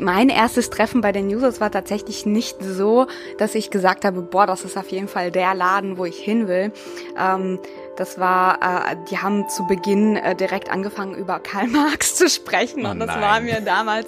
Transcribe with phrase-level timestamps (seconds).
[0.00, 3.06] mein erstes Treffen bei den Users war tatsächlich nicht so,
[3.38, 6.48] dass ich gesagt habe, boah, das ist auf jeden Fall der Laden, wo ich hin
[6.48, 6.72] will.
[7.18, 7.58] Ähm,
[7.96, 12.86] das war, äh, die haben zu Beginn äh, direkt angefangen, über Karl Marx zu sprechen.
[12.86, 13.20] Oh und das nein.
[13.20, 14.06] war mir damals,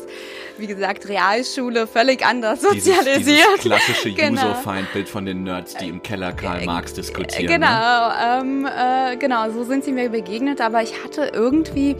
[0.56, 3.18] wie gesagt, Realschule völlig anders sozialisiert.
[3.18, 4.50] dieses klassische Genau.
[4.50, 7.46] User-Feindbild von den Nerds, die im Keller Karl Marx diskutieren.
[7.46, 7.58] Ne?
[7.58, 11.96] Genau, ähm, äh, genau, so sind sie mir begegnet, aber ich hatte irgendwie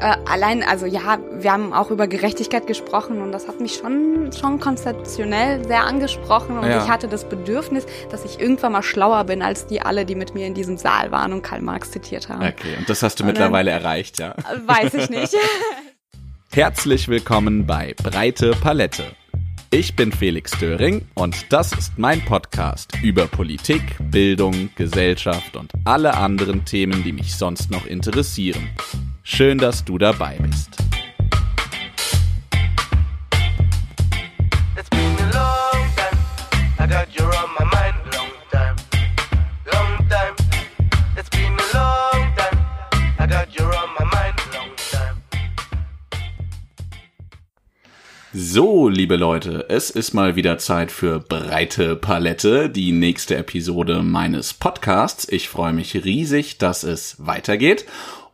[0.00, 4.30] äh, allein, also ja, wir haben auch über Gerechtigkeit gesprochen und das hat mich schon,
[4.38, 6.82] schon konzeptionell sehr angesprochen und Ja.
[6.84, 10.34] ich hatte das Bedürfnis, dass ich irgendwann mal schlauer bin als die alle, die mit
[10.34, 12.42] mir in diesem Saal waren und Karl Marx zitiert haben.
[12.46, 14.34] Okay, und das hast du Und dann- mittlerweile erreicht, ja.
[14.66, 15.34] Weiß ich nicht.
[16.52, 19.04] Herzlich willkommen bei Breite Palette.
[19.70, 26.14] Ich bin Felix Döring und das ist mein Podcast über Politik, Bildung, Gesellschaft und alle
[26.14, 28.70] anderen Themen, die mich sonst noch interessieren.
[29.22, 30.70] Schön, dass du dabei bist.
[34.74, 36.18] It's been a long time.
[36.78, 37.27] I got you
[48.40, 54.54] So, liebe Leute, es ist mal wieder Zeit für Breite Palette, die nächste Episode meines
[54.54, 55.26] Podcasts.
[55.28, 57.84] Ich freue mich riesig, dass es weitergeht.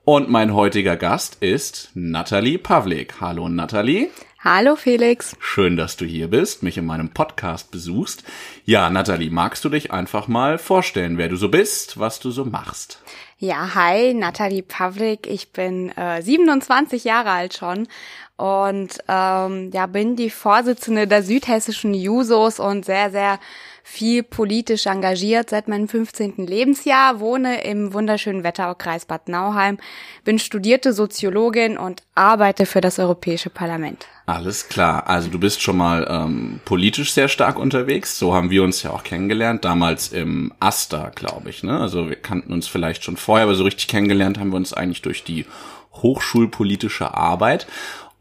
[0.05, 3.15] Und mein heutiger Gast ist Nathalie Pavlik.
[3.23, 4.11] Hallo Nathalie.
[4.41, 5.35] Hallo Felix.
[5.41, 8.25] Schön, dass du hier bist, mich in meinem Podcast besuchst.
[8.67, 12.45] Ja, Nathalie, magst du dich einfach mal vorstellen, wer du so bist, was du so
[12.45, 13.01] machst?
[13.39, 15.27] Ja, hi, Nathalie Pavlik.
[15.27, 17.89] Ich bin äh, 27 Jahre alt schon
[18.37, 23.39] und ähm, ja, bin die Vorsitzende der südhessischen Jusos und sehr, sehr
[23.87, 26.47] viel politisch engagiert seit meinem 15.
[26.47, 29.79] Lebensjahr, wohne im wunderschönen Wetteraukreis Bad Nauheim,
[30.25, 34.07] bin studierte Soziologin und arbeite für das Europäische Parlament.
[34.27, 35.07] Alles klar.
[35.07, 38.19] Also du bist schon mal ähm, politisch sehr stark unterwegs.
[38.19, 39.67] So haben wir uns ja auch kennengelernt.
[39.67, 41.63] Damals im Asta, glaube ich.
[41.63, 41.79] Ne?
[41.79, 45.03] Also wir kannten uns vielleicht schon vorher, aber so richtig kennengelernt haben wir uns eigentlich
[45.03, 45.45] durch die
[45.93, 47.67] hochschulpolitische Arbeit.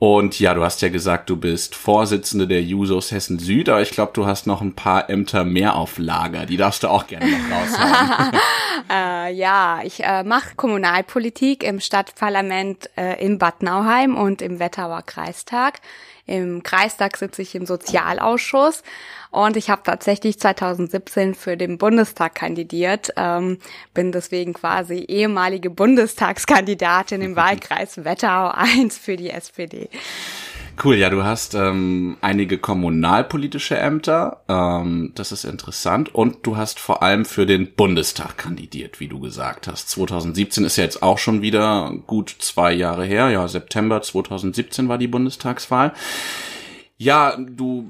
[0.03, 3.91] Und ja, du hast ja gesagt, du bist Vorsitzende der Jusos Hessen Süd, aber ich
[3.91, 6.46] glaube, du hast noch ein paar Ämter mehr auf Lager.
[6.46, 8.31] Die darfst du auch gerne noch raushauen.
[8.91, 15.03] Äh, ja, ich äh, mache Kommunalpolitik im Stadtparlament äh, in Bad Nauheim und im Wettauer
[15.03, 15.80] Kreistag.
[16.25, 18.84] Im Kreistag sitze ich im Sozialausschuss
[19.34, 23.58] und ich habe tatsächlich 2017 für den Bundestag kandidiert, ähm,
[23.94, 29.90] bin deswegen quasi ehemalige Bundestagskandidatin im Wahlkreis Wettau 1 für die SPD.
[30.84, 36.14] Cool, ja, du hast ähm, einige kommunalpolitische Ämter, ähm, das ist interessant.
[36.14, 39.90] Und du hast vor allem für den Bundestag kandidiert, wie du gesagt hast.
[39.90, 43.30] 2017 ist ja jetzt auch schon wieder gut zwei Jahre her.
[43.30, 45.94] Ja, September 2017 war die Bundestagswahl.
[46.98, 47.88] Ja, du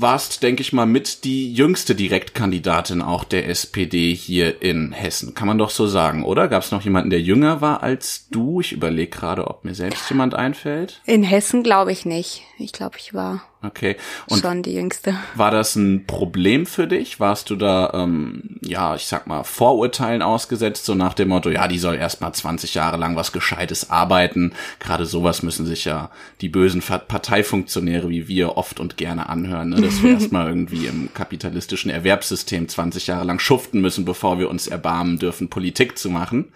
[0.00, 5.34] warst, denke ich mal, mit die jüngste Direktkandidatin auch der SPD hier in Hessen.
[5.34, 6.48] Kann man doch so sagen, oder?
[6.48, 8.60] Gab es noch jemanden, der jünger war als du?
[8.60, 11.00] Ich überlege gerade, ob mir selbst jemand einfällt.
[11.04, 12.42] In Hessen glaube ich nicht.
[12.58, 13.96] Ich glaube, ich war Okay.
[14.26, 15.16] Und schon die Jüngste.
[15.34, 17.20] war das ein Problem für dich?
[17.20, 21.66] Warst du da, ähm, ja, ich sag mal, Vorurteilen ausgesetzt, so nach dem Motto, ja,
[21.68, 24.52] die soll erst mal 20 Jahre lang was Gescheites arbeiten.
[24.80, 26.10] Gerade sowas müssen sich ja
[26.40, 29.80] die bösen Parteifunktionäre wie wir oft und gerne anhören, ne?
[29.80, 34.66] dass wir erstmal irgendwie im kapitalistischen Erwerbssystem 20 Jahre lang schuften müssen, bevor wir uns
[34.66, 36.52] erbarmen dürfen, Politik zu machen.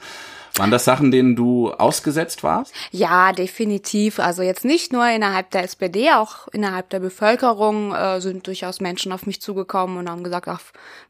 [0.56, 2.74] Waren das Sachen, denen du ausgesetzt warst?
[2.90, 4.18] Ja, definitiv.
[4.18, 9.12] Also jetzt nicht nur innerhalb der SPD, auch innerhalb der Bevölkerung äh, sind durchaus Menschen
[9.12, 10.60] auf mich zugekommen und haben gesagt, ach,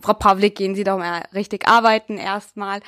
[0.01, 2.81] Frau Pavlik, gehen Sie doch mal richtig arbeiten erstmal.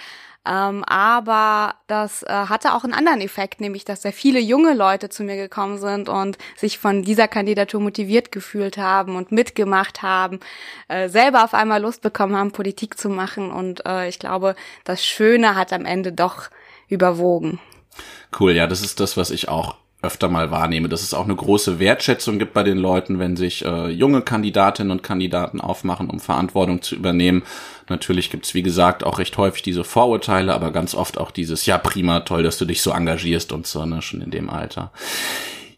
[0.47, 5.11] Ähm, aber das äh, hatte auch einen anderen Effekt, nämlich dass sehr viele junge Leute
[5.11, 10.41] zu mir gekommen sind und sich von dieser Kandidatur motiviert gefühlt haben und mitgemacht haben,
[10.89, 13.51] äh, selber auf einmal Lust bekommen haben, Politik zu machen.
[13.51, 16.49] Und äh, ich glaube, das Schöne hat am Ende doch
[16.89, 17.61] überwogen.
[18.39, 21.37] Cool, ja, das ist das, was ich auch öfter mal wahrnehme, dass es auch eine
[21.37, 26.21] große Wertschätzung gibt bei den Leuten, wenn sich äh, junge Kandidatinnen und Kandidaten aufmachen, um
[26.21, 27.43] Verantwortung zu übernehmen.
[27.89, 31.77] Natürlich gibt's wie gesagt, auch recht häufig diese Vorurteile, aber ganz oft auch dieses, ja
[31.77, 34.91] prima, toll, dass du dich so engagierst und so, ne, schon in dem Alter.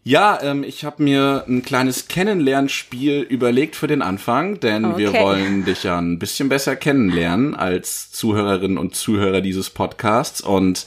[0.05, 5.21] Ja, ähm, ich habe mir ein kleines Kennenlernspiel überlegt für den Anfang, denn wir Okay.
[5.23, 10.41] wollen dich ja ein bisschen besser kennenlernen als Zuhörerinnen und Zuhörer dieses Podcasts.
[10.41, 10.85] Und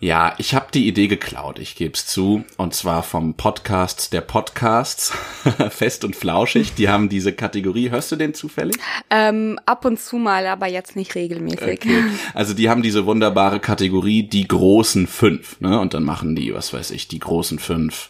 [0.00, 5.12] ja, ich habe die Idee geklaut, ich geb's zu, und zwar vom Podcast der Podcasts,
[5.70, 6.74] fest und flauschig.
[6.74, 7.90] Die haben diese Kategorie.
[7.90, 8.76] Hörst du den zufällig?
[9.10, 11.80] Ähm, ab und zu mal, aber jetzt nicht regelmäßig.
[11.80, 12.04] Okay.
[12.32, 15.80] Also die haben diese wunderbare Kategorie die großen fünf, ne?
[15.80, 18.08] Und dann machen die, was weiß ich, die großen fünf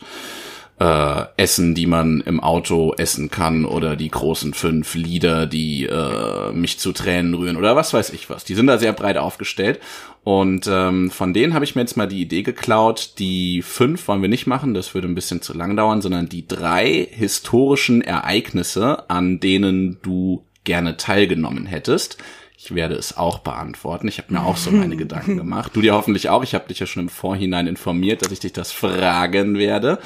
[0.78, 6.52] äh, Essen, die man im Auto essen kann oder die großen fünf Lieder, die äh,
[6.52, 8.44] mich zu Tränen rühren oder was weiß ich was.
[8.44, 9.80] Die sind da sehr breit aufgestellt
[10.22, 13.14] und ähm, von denen habe ich mir jetzt mal die Idee geklaut.
[13.18, 16.46] Die fünf wollen wir nicht machen, das würde ein bisschen zu lang dauern, sondern die
[16.46, 22.18] drei historischen Ereignisse, an denen du gerne teilgenommen hättest.
[22.56, 24.08] Ich werde es auch beantworten.
[24.08, 25.72] Ich habe mir auch so meine Gedanken gemacht.
[25.74, 26.42] Du dir hoffentlich auch.
[26.42, 29.98] Ich habe dich ja schon im Vorhinein informiert, dass ich dich das fragen werde.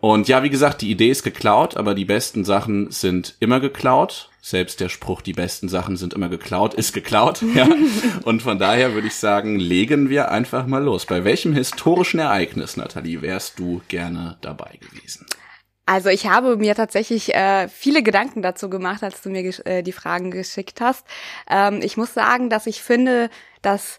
[0.00, 4.30] Und ja, wie gesagt, die Idee ist geklaut, aber die besten Sachen sind immer geklaut.
[4.40, 7.42] Selbst der Spruch, die besten Sachen sind immer geklaut, ist geklaut.
[7.54, 7.68] Ja.
[8.24, 11.04] Und von daher würde ich sagen, legen wir einfach mal los.
[11.04, 15.26] Bei welchem historischen Ereignis, Nathalie, wärst du gerne dabei gewesen?
[15.84, 19.92] Also ich habe mir tatsächlich äh, viele Gedanken dazu gemacht, als du mir äh, die
[19.92, 21.04] Fragen geschickt hast.
[21.48, 23.28] Ähm, ich muss sagen, dass ich finde,
[23.60, 23.98] dass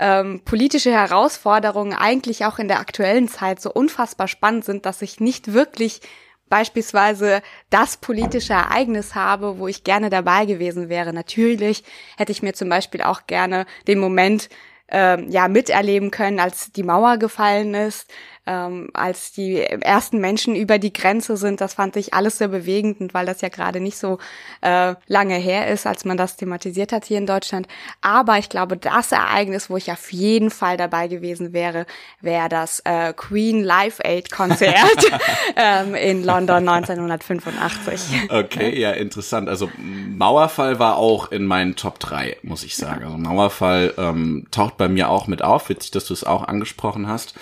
[0.00, 5.20] ähm, politische Herausforderungen eigentlich auch in der aktuellen Zeit so unfassbar spannend sind, dass ich
[5.20, 6.00] nicht wirklich
[6.48, 11.12] beispielsweise das politische Ereignis habe, wo ich gerne dabei gewesen wäre.
[11.12, 11.84] Natürlich
[12.16, 14.48] hätte ich mir zum Beispiel auch gerne den Moment
[14.88, 18.10] ähm, ja miterleben können, als die Mauer gefallen ist,
[18.50, 21.60] ähm, als die ersten Menschen über die Grenze sind.
[21.60, 24.18] Das fand ich alles sehr bewegend und weil das ja gerade nicht so
[24.60, 27.68] äh, lange her ist, als man das thematisiert hat hier in Deutschland.
[28.00, 31.86] Aber ich glaube, das Ereignis, wo ich auf jeden Fall dabei gewesen wäre,
[32.20, 35.06] wäre das äh, Queen Live Aid Konzert
[35.56, 38.30] ähm, in London 1985.
[38.30, 39.48] Okay, ja, interessant.
[39.48, 43.04] Also Mauerfall war auch in meinen Top 3, muss ich sagen.
[43.04, 45.68] Also Mauerfall ähm, taucht bei mir auch mit auf.
[45.68, 47.34] Witzig, dass du es auch angesprochen hast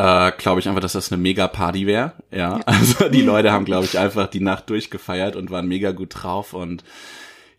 [0.00, 2.12] äh, glaube ich einfach, dass das eine mega Party wäre.
[2.30, 2.60] Ja, ja.
[2.66, 6.54] also die Leute haben, glaube ich, einfach die Nacht durchgefeiert und waren mega gut drauf
[6.54, 6.84] und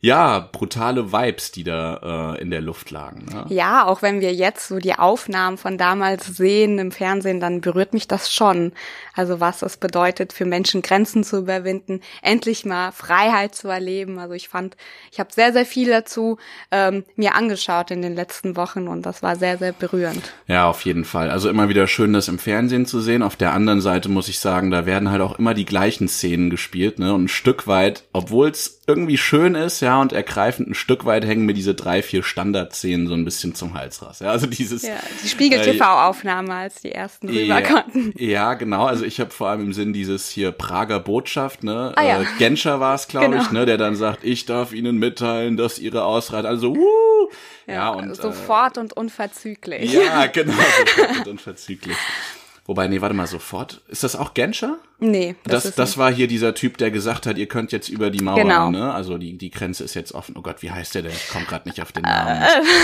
[0.03, 3.25] ja, brutale Vibes, die da äh, in der Luft lagen.
[3.25, 3.45] Ne?
[3.49, 7.93] Ja, auch wenn wir jetzt so die Aufnahmen von damals sehen im Fernsehen, dann berührt
[7.93, 8.71] mich das schon.
[9.13, 14.17] Also was es bedeutet, für Menschen Grenzen zu überwinden, endlich mal Freiheit zu erleben.
[14.17, 14.75] Also ich fand,
[15.11, 16.37] ich habe sehr, sehr viel dazu
[16.71, 20.33] ähm, mir angeschaut in den letzten Wochen und das war sehr, sehr berührend.
[20.47, 21.29] Ja, auf jeden Fall.
[21.29, 23.21] Also immer wieder schön, das im Fernsehen zu sehen.
[23.21, 26.49] Auf der anderen Seite muss ich sagen, da werden halt auch immer die gleichen Szenen
[26.49, 27.13] gespielt, ne?
[27.13, 31.25] Und ein Stück weit, obwohl es irgendwie schön ist, ja, und ergreifend ein Stück weit
[31.25, 34.19] hängen mir diese drei, vier Standardszenen so ein bisschen zum Hals raus.
[34.19, 34.83] Ja, also dieses.
[34.83, 37.85] Ja, die Spiegel-TV-Aufnahme, als die ersten rüber ja,
[38.15, 38.85] Ja, genau.
[38.85, 41.91] Also ich habe vor allem im Sinn dieses hier Prager Botschaft, ne?
[41.95, 42.21] Ah, ja.
[42.21, 43.41] äh, Genscher war es, glaube genau.
[43.41, 47.29] ich, ne, der dann sagt, ich darf Ihnen mitteilen, dass Ihre Ausreise, also, uh,
[47.67, 49.91] ja, ja und sofort äh, und unverzüglich.
[49.91, 51.97] Ja, genau, sofort und unverzüglich.
[52.71, 53.81] Wobei, nee, warte mal, sofort.
[53.89, 54.79] Ist das auch Genscher?
[54.97, 55.35] Nee.
[55.43, 58.23] Das, das, das war hier dieser Typ, der gesagt hat, ihr könnt jetzt über die
[58.23, 58.71] Mauer, genau.
[58.71, 58.93] ne?
[58.93, 60.37] Also die, die Grenze ist jetzt offen.
[60.37, 61.11] Oh Gott, wie heißt der denn?
[61.11, 62.41] Ich komme gerade nicht auf den Namen.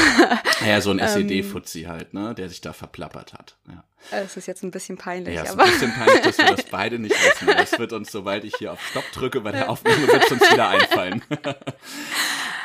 [0.67, 2.35] ja, so ein SED-Fuzzi halt, ne?
[2.35, 3.55] Der sich da verplappert hat.
[3.69, 3.85] Ja.
[4.11, 5.35] Es ist jetzt ein bisschen peinlich.
[5.35, 7.47] Ja, es ist ein bisschen peinlich, dass wir das beide nicht wissen.
[7.47, 10.51] Das wird uns, sobald ich hier auf Stopp drücke bei der Aufnahme, wird es uns
[10.51, 11.21] wieder einfallen.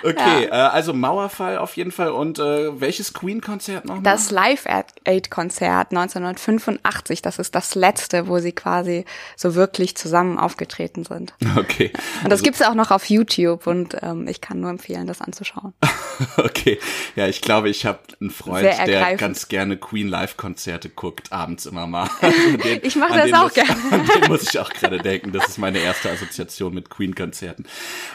[0.04, 0.68] okay, ja.
[0.68, 2.10] äh, also Mauerfall auf jeden Fall.
[2.10, 4.02] Und äh, welches Queen-Konzert noch?
[4.02, 7.22] Das Live-Aid-Konzert 1985.
[7.22, 9.04] Das ist das letzte, wo sie quasi
[9.36, 11.34] so wirklich zusammen aufgetreten sind.
[11.54, 11.92] Okay.
[11.94, 15.20] Und das also, gibt's auch noch auf YouTube und ähm, ich kann nur empfehlen, das
[15.20, 15.74] anzuschauen.
[16.38, 16.78] okay.
[17.14, 21.86] Ja, ich glaube, ich habe einen Freund, der ganz gerne Queen Live-Konzerte guckt, abends immer
[21.86, 22.08] mal.
[22.64, 23.76] Den, ich mache das auch muss, gerne.
[23.90, 25.32] An den muss ich auch gerade denken.
[25.32, 27.66] Das ist meine erste Assoziation mit Queen-Konzerten.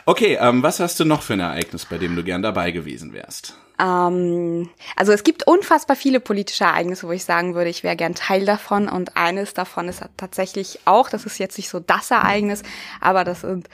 [0.05, 3.13] Okay, ähm, was hast du noch für ein Ereignis, bei dem du gern dabei gewesen
[3.13, 3.57] wärst?
[3.79, 8.15] Ähm, also es gibt unfassbar viele politische Ereignisse, wo ich sagen würde, ich wäre gern
[8.15, 8.89] Teil davon.
[8.89, 12.63] Und eines davon ist tatsächlich auch, das ist jetzt nicht so das Ereignis,
[13.01, 13.69] aber das sind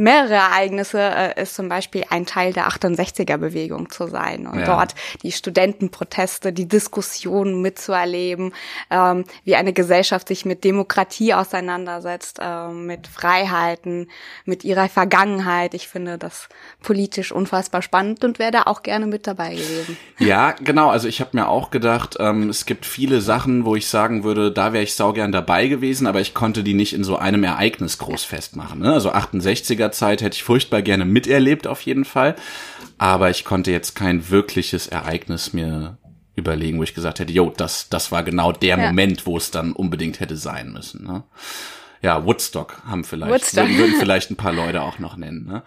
[0.00, 4.64] mehrere Ereignisse äh, ist zum Beispiel ein Teil der 68er-Bewegung zu sein und ja.
[4.64, 8.54] dort die Studentenproteste, die Diskussionen mitzuerleben,
[8.90, 14.08] ähm, wie eine Gesellschaft sich mit Demokratie auseinandersetzt, äh, mit Freiheiten,
[14.46, 15.74] mit ihrer Vergangenheit.
[15.74, 16.48] Ich finde das
[16.82, 19.98] politisch unfassbar spannend und wäre da auch gerne mit dabei gewesen.
[20.18, 20.88] Ja, genau.
[20.88, 24.50] Also ich habe mir auch gedacht, ähm, es gibt viele Sachen, wo ich sagen würde,
[24.50, 27.98] da wäre ich saugern dabei gewesen, aber ich konnte die nicht in so einem Ereignis
[27.98, 28.80] groß festmachen.
[28.80, 28.94] Ne?
[28.94, 32.36] Also 68er Zeit hätte ich furchtbar gerne miterlebt auf jeden Fall.
[32.98, 35.98] Aber ich konnte jetzt kein wirkliches Ereignis mir
[36.34, 38.86] überlegen, wo ich gesagt hätte, jo, das, das war genau der ja.
[38.86, 41.04] Moment, wo es dann unbedingt hätte sein müssen.
[41.04, 41.24] Ne?
[42.02, 43.68] Ja, Woodstock haben vielleicht, Woodstock.
[43.68, 45.46] Würden, würden vielleicht ein paar Leute auch noch nennen.
[45.46, 45.62] Ne?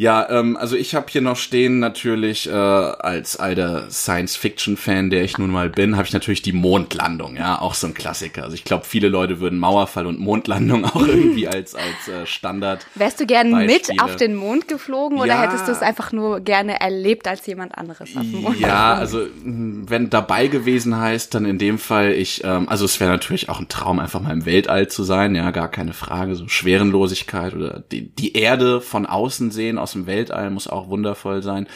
[0.00, 5.38] Ja, ähm, also ich habe hier noch stehen natürlich äh, als alter Science-Fiction-Fan, der ich
[5.38, 8.44] nun mal bin, habe ich natürlich die Mondlandung, ja, auch so ein Klassiker.
[8.44, 12.86] Also ich glaube, viele Leute würden Mauerfall und Mondlandung auch irgendwie als als äh, Standard.
[12.94, 13.94] Wärst du gern Beispiele.
[13.94, 15.42] mit auf den Mond geflogen oder Ja.
[15.42, 18.60] hättest du es einfach nur gerne erlebt als jemand anderes auf dem Mond?
[18.60, 23.00] Ja, also mh, wenn dabei gewesen heißt, dann in dem Fall ich, ähm, also es
[23.00, 26.36] wäre natürlich auch ein Traum, einfach mal im Weltall zu sein, ja, gar keine Frage.
[26.36, 31.42] So Schwerenlosigkeit oder die, die Erde von außen sehen, aus dem Weltall muss auch wundervoll
[31.42, 31.66] sein.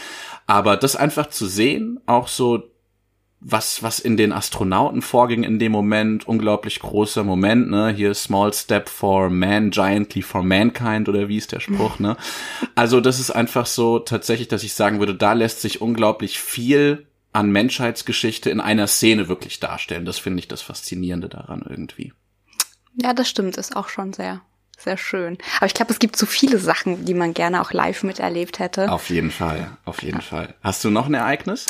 [0.46, 2.62] Aber das einfach zu sehen, auch so
[3.40, 8.52] was, was in den Astronauten vorging in dem Moment, unglaublich großer Moment, ne, hier Small
[8.52, 12.16] Step for Man, Giantly for Mankind oder wie ist der Spruch, ne?
[12.76, 17.06] Also das ist einfach so tatsächlich, dass ich sagen würde, da lässt sich unglaublich viel
[17.32, 20.04] an Menschheitsgeschichte in einer Szene wirklich darstellen.
[20.04, 22.12] Das finde ich das Faszinierende daran irgendwie.
[22.94, 24.42] Ja, das stimmt, ist auch schon sehr,
[24.82, 25.38] sehr schön.
[25.56, 28.90] Aber ich glaube, es gibt so viele Sachen, die man gerne auch live miterlebt hätte.
[28.90, 30.54] Auf jeden Fall, auf jeden Fall.
[30.62, 31.66] Hast du noch ein Ereignis?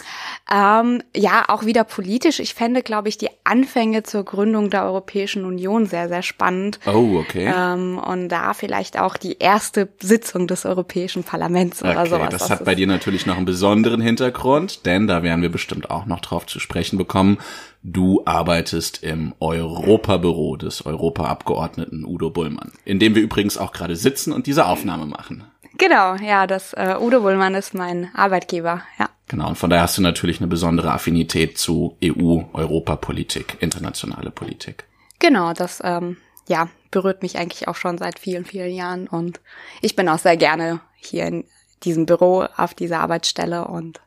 [0.51, 2.41] Ähm, ja, auch wieder politisch.
[2.41, 6.79] Ich fände, glaube ich, die Anfänge zur Gründung der Europäischen Union sehr, sehr spannend.
[6.87, 7.53] Oh, okay.
[7.55, 12.29] Ähm, und da vielleicht auch die erste Sitzung des Europäischen Parlaments oder Okay, sowas.
[12.31, 16.07] das hat bei dir natürlich noch einen besonderen Hintergrund, denn da werden wir bestimmt auch
[16.07, 17.39] noch drauf zu sprechen bekommen.
[17.85, 24.33] Du arbeitest im Europabüro des Europaabgeordneten Udo Bullmann, in dem wir übrigens auch gerade sitzen
[24.33, 25.45] und diese Aufnahme machen.
[25.79, 29.09] Genau, ja, das äh, Udo Bullmann ist mein Arbeitgeber, ja.
[29.27, 34.85] Genau, und von daher hast du natürlich eine besondere Affinität zu EU, Europapolitik, internationale Politik.
[35.19, 39.41] Genau, das ähm, ja berührt mich eigentlich auch schon seit vielen, vielen Jahren und
[39.81, 41.45] ich bin auch sehr gerne hier in
[41.83, 44.01] diesem Büro auf dieser Arbeitsstelle und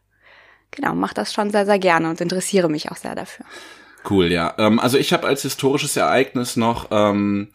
[0.75, 3.45] genau mache das schon sehr, sehr gerne und interessiere mich auch sehr dafür.
[4.09, 4.53] Cool, ja.
[4.57, 7.49] Ähm, also ich habe als historisches Ereignis noch ähm,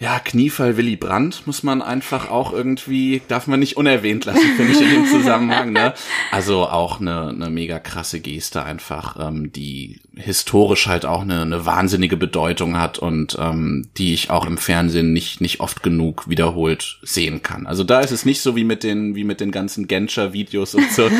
[0.00, 4.72] ja Kniefall Willy Brandt muss man einfach auch irgendwie darf man nicht unerwähnt lassen, finde
[4.72, 5.72] ich in dem Zusammenhang.
[5.72, 5.92] Ne?
[6.32, 11.66] Also auch eine, eine mega krasse Geste einfach, ähm, die historisch halt auch eine, eine
[11.66, 16.98] wahnsinnige Bedeutung hat und ähm, die ich auch im Fernsehen nicht nicht oft genug wiederholt
[17.02, 17.66] sehen kann.
[17.66, 20.74] Also da ist es nicht so wie mit den wie mit den ganzen Genscher Videos
[20.74, 21.10] und so.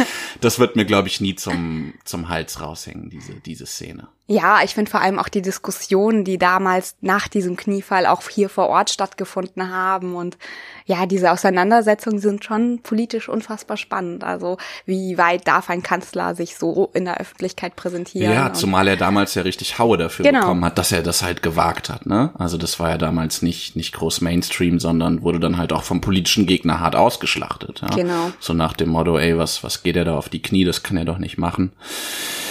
[0.41, 4.09] Das wird mir glaube ich nie zum zum Hals raushängen diese diese Szene.
[4.33, 8.49] Ja, ich finde vor allem auch die Diskussionen, die damals nach diesem Kniefall auch hier
[8.49, 10.39] vor Ort stattgefunden haben und
[10.87, 14.23] ja, diese Auseinandersetzungen sind schon politisch unfassbar spannend.
[14.23, 14.57] Also
[14.87, 18.33] wie weit darf ein Kanzler sich so in der Öffentlichkeit präsentieren?
[18.33, 20.41] Ja, zumal er damals ja richtig Haue dafür Genau.
[20.43, 22.31] bekommen hat, dass er das halt gewagt hat, ne?
[22.39, 26.01] Also das war ja damals nicht, nicht groß Mainstream, sondern wurde dann halt auch vom
[26.01, 27.81] politischen Gegner hart ausgeschlachtet.
[27.83, 27.89] Ja?
[27.97, 28.31] Genau.
[28.39, 30.97] So nach dem Motto, ey, was, was geht er da auf die Knie, das kann
[30.97, 31.73] er doch nicht machen.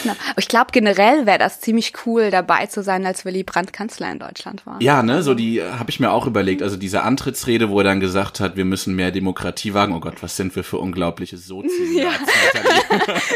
[0.05, 4.11] Aber ich glaube, generell wäre das ziemlich cool, dabei zu sein, als Willy Brandt Kanzler
[4.11, 4.81] in Deutschland war.
[4.81, 6.63] Ja, ne, so die habe ich mir auch überlegt.
[6.63, 9.93] Also diese Antrittsrede, wo er dann gesagt hat, wir müssen mehr Demokratie wagen.
[9.93, 11.95] Oh Gott, was sind wir für unglaubliche Sozien.
[11.95, 12.09] Ja.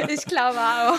[0.10, 0.98] Ich glaube auch.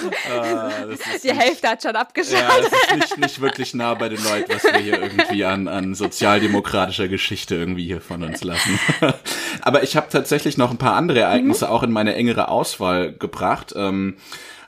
[0.88, 2.48] Das ist Die Hälfte hat schon abgeschaltet.
[2.48, 5.68] Ja, es ist nicht, nicht wirklich nah bei den Leuten, was wir hier irgendwie an,
[5.68, 8.78] an sozialdemokratischer Geschichte irgendwie hier von uns lassen.
[9.62, 13.72] Aber ich habe tatsächlich noch ein paar andere Ereignisse auch in meine engere Auswahl gebracht.
[13.76, 14.16] Ähm,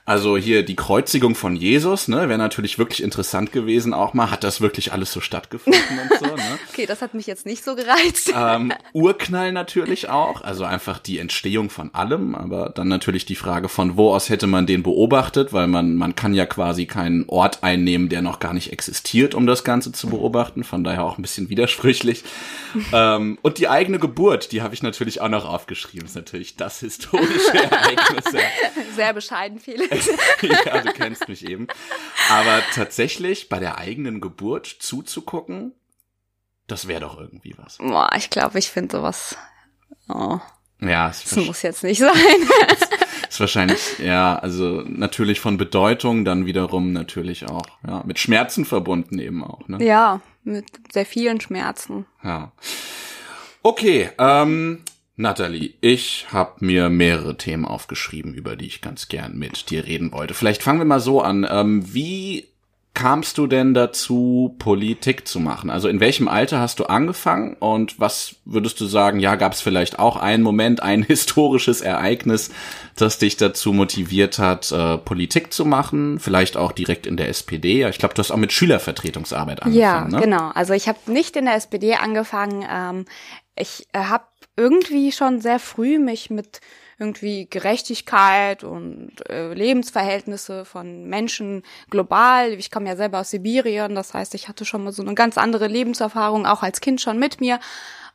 [0.07, 4.31] also hier die Kreuzigung von Jesus, ne, wäre natürlich wirklich interessant gewesen auch mal.
[4.31, 6.59] Hat das wirklich alles so stattgefunden und so, ne?
[6.71, 8.31] Okay, das hat mich jetzt nicht so gereizt.
[8.33, 13.67] Ähm, Urknall natürlich auch, also einfach die Entstehung von allem, aber dann natürlich die Frage
[13.67, 17.63] von wo aus hätte man den beobachtet, weil man man kann ja quasi keinen Ort
[17.63, 21.21] einnehmen, der noch gar nicht existiert, um das Ganze zu beobachten, von daher auch ein
[21.21, 22.23] bisschen widersprüchlich.
[22.93, 26.79] ähm, und die eigene Geburt, die habe ich natürlich auch noch aufgeschrieben, ist natürlich das
[26.79, 28.31] historische Ereignis.
[28.31, 28.39] ja.
[28.95, 29.96] Sehr bescheiden, Felix.
[30.41, 31.67] ja, du kennst mich eben.
[32.29, 35.73] Aber tatsächlich bei der eigenen Geburt zuzugucken,
[36.67, 37.77] das wäre doch irgendwie was.
[37.77, 39.37] Boah, ich glaube, ich finde sowas.
[40.09, 40.39] Oh,
[40.81, 42.13] Ja, es das muss jetzt nicht sein.
[43.29, 49.19] ist wahrscheinlich, ja, also natürlich von Bedeutung, dann wiederum natürlich auch, ja, mit Schmerzen verbunden
[49.19, 49.83] eben auch, ne?
[49.83, 52.05] ja, mit sehr vielen Schmerzen.
[52.23, 52.51] Ja.
[53.63, 54.83] Okay, ähm,
[55.19, 60.11] Natalie, ich habe mir mehrere Themen aufgeschrieben, über die ich ganz gern mit dir reden
[60.11, 60.35] wollte.
[60.35, 61.45] Vielleicht fangen wir mal so an.
[61.49, 62.45] Ähm, wie
[62.93, 65.71] kamst du denn dazu, Politik zu machen?
[65.71, 69.61] Also in welchem Alter hast du angefangen und was würdest du sagen, ja, gab es
[69.61, 72.51] vielleicht auch einen Moment, ein historisches Ereignis,
[72.95, 76.19] das dich dazu motiviert hat, äh, Politik zu machen?
[76.19, 77.79] Vielleicht auch direkt in der SPD?
[77.79, 80.21] Ja, Ich glaube, du hast auch mit Schülervertretungsarbeit Ja, angefangen, ne?
[80.21, 80.51] genau.
[80.53, 82.63] Also ich habe nicht in der SPD angefangen.
[82.71, 83.05] Ähm,
[83.55, 84.23] ich äh, habe
[84.57, 86.59] irgendwie schon sehr früh mich mit
[86.99, 92.53] irgendwie Gerechtigkeit und äh, Lebensverhältnisse von Menschen global.
[92.53, 95.37] Ich komme ja selber aus Sibirien, das heißt, ich hatte schon mal so eine ganz
[95.37, 97.59] andere Lebenserfahrung, auch als Kind schon mit mir.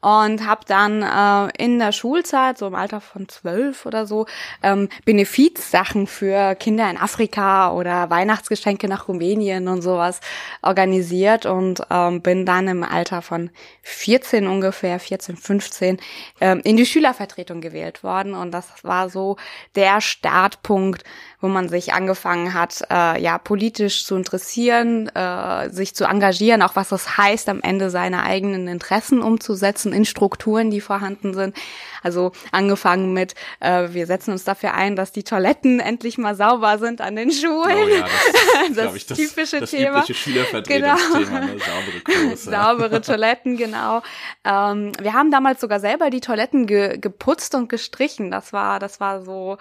[0.02, 4.26] Und habe dann äh, in der Schulzeit, so im Alter von zwölf oder so,
[4.62, 10.20] ähm, Benefizsachen für Kinder in Afrika oder Weihnachtsgeschenke nach Rumänien und sowas
[10.60, 13.50] organisiert und ähm, bin dann im Alter von
[13.82, 15.98] 14 ungefähr, 14, 15,
[16.40, 18.34] ähm, in die Schülervertretung gewählt worden.
[18.34, 19.36] Und das war so
[19.76, 21.04] der Startpunkt,
[21.42, 26.76] wo man sich angefangen hat, äh, ja, politisch zu interessieren, äh, sich zu engagieren, auch
[26.76, 31.56] was das heißt, am Ende seine eigenen Interessen umzusetzen in Strukturen, die vorhanden sind.
[32.04, 36.78] Also angefangen mit, äh, wir setzen uns dafür ein, dass die Toiletten endlich mal sauber
[36.78, 37.76] sind an den Schulen.
[37.76, 38.06] Oh ja,
[38.68, 39.98] das, das ich, das typische das Thema.
[39.98, 41.56] übliche Schülervertretungsthema, ne?
[41.58, 42.36] saubere.
[42.36, 44.02] Saubere Toiletten, genau.
[44.44, 48.30] Ähm, wir haben damals sogar selber die Toiletten ge geputzt und gestrichen.
[48.30, 49.58] Das war, das war so,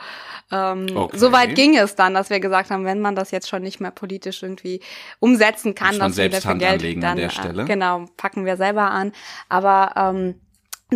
[0.51, 1.17] ähm, Okay.
[1.17, 3.79] so weit ging es dann, dass wir gesagt haben, wenn man das jetzt schon nicht
[3.79, 4.81] mehr politisch irgendwie
[5.19, 7.65] umsetzen kann, wir selbst Hand Geld, anlegen an dann der äh, Stelle.
[7.65, 9.11] genau packen wir selber an.
[9.49, 10.35] Aber ähm,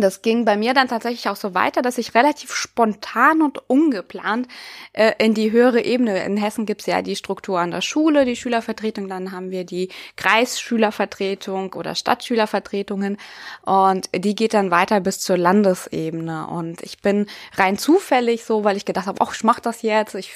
[0.02, 4.46] das ging bei mir dann tatsächlich auch so weiter, dass ich relativ spontan und ungeplant
[4.92, 6.22] äh, in die höhere Ebene.
[6.24, 9.88] In Hessen gibt's ja die Struktur an der Schule, die Schülervertretung, dann haben wir die
[10.16, 13.16] Kreisschülervertretung oder Stadtschülervertretungen
[13.62, 16.46] und die geht dann weiter bis zur Landesebene.
[16.46, 17.26] Und ich bin
[17.56, 20.14] rein zufällig so, weil ich gedacht habe, ach, ich mach das jetzt.
[20.14, 20.32] Ich,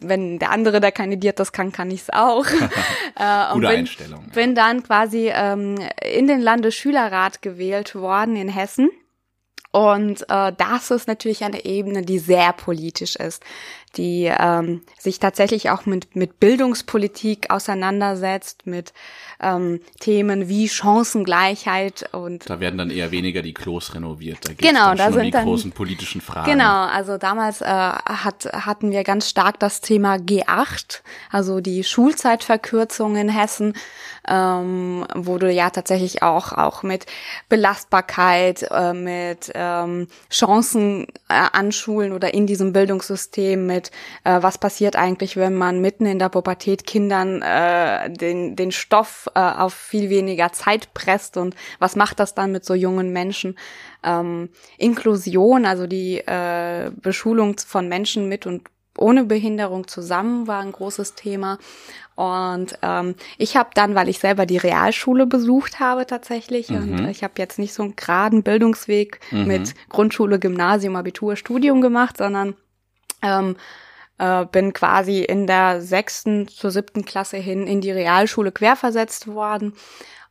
[0.00, 2.46] wenn der andere, der kandidiert, das kann, kann ich's auch.
[3.16, 4.34] äh, und Gute bin, Einstellung, ja.
[4.34, 8.90] bin dann quasi ähm, in den Landesschülerrat gewählt worden in Hessen.
[9.72, 13.42] Und äh, das ist natürlich eine Ebene, die sehr politisch ist,
[13.96, 18.92] die ähm, sich tatsächlich auch mit, mit Bildungspolitik auseinandersetzt, mit
[19.40, 24.38] ähm, Themen wie Chancengleichheit und Da werden dann eher weniger die Klos renoviert.
[24.42, 26.50] Da geht's Genau, dann da schon um sind die dann- großen politischen Fragen.
[26.50, 33.16] Genau, also damals äh, hat, hatten wir ganz stark das Thema G8, also die Schulzeitverkürzung
[33.16, 33.74] in Hessen,
[34.28, 37.06] ähm, wo du ja tatsächlich auch auch mit
[37.48, 43.81] Belastbarkeit, äh, mit ähm, Chancen äh, an Schulen oder in diesem Bildungssystem, mit
[44.24, 49.28] äh, was passiert eigentlich, wenn man mitten in der Pubertät Kindern äh, den den Stoff
[49.34, 53.56] äh, auf viel weniger Zeit presst und was macht das dann mit so jungen Menschen?
[54.02, 54.48] ähm,
[54.78, 58.62] Inklusion, also die äh, Beschulung von Menschen mit und
[58.98, 61.58] ohne Behinderung zusammen war ein großes Thema.
[62.14, 67.24] Und ähm, ich habe dann, weil ich selber die Realschule besucht habe tatsächlich, und ich
[67.24, 72.54] habe jetzt nicht so einen geraden Bildungsweg mit Grundschule, Gymnasium, Abitur, Studium gemacht, sondern
[73.22, 73.56] ähm,
[74.18, 79.74] äh, bin quasi in der sechsten zur siebten Klasse hin in die Realschule querversetzt worden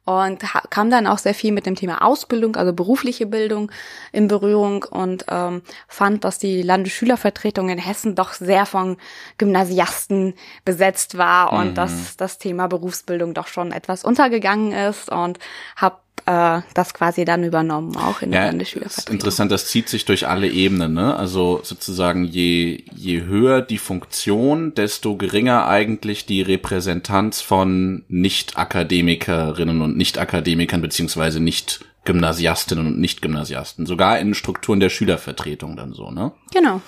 [0.03, 3.71] und kam dann auch sehr viel mit dem Thema Ausbildung, also berufliche Bildung
[4.11, 8.97] in Berührung und ähm, fand, dass die Landesschülervertretung in Hessen doch sehr von
[9.37, 10.33] Gymnasiasten
[10.65, 15.37] besetzt war und dass das Thema Berufsbildung doch schon etwas untergegangen ist und
[15.75, 19.13] habe äh, das quasi dann übernommen, auch in der Ja, ist Landesschülervertretung.
[19.13, 21.15] interessant, das zieht sich durch alle Ebenen, ne?
[21.15, 29.97] Also sozusagen je, je höher die Funktion, desto geringer eigentlich die Repräsentanz von Nicht-Akademikerinnen und
[29.97, 33.85] Nicht-Akademikern beziehungsweise Nicht-Gymnasiastinnen und Nicht-Gymnasiasten.
[33.85, 36.31] Sogar in Strukturen der Schülervertretung dann so, ne?
[36.53, 36.81] Genau.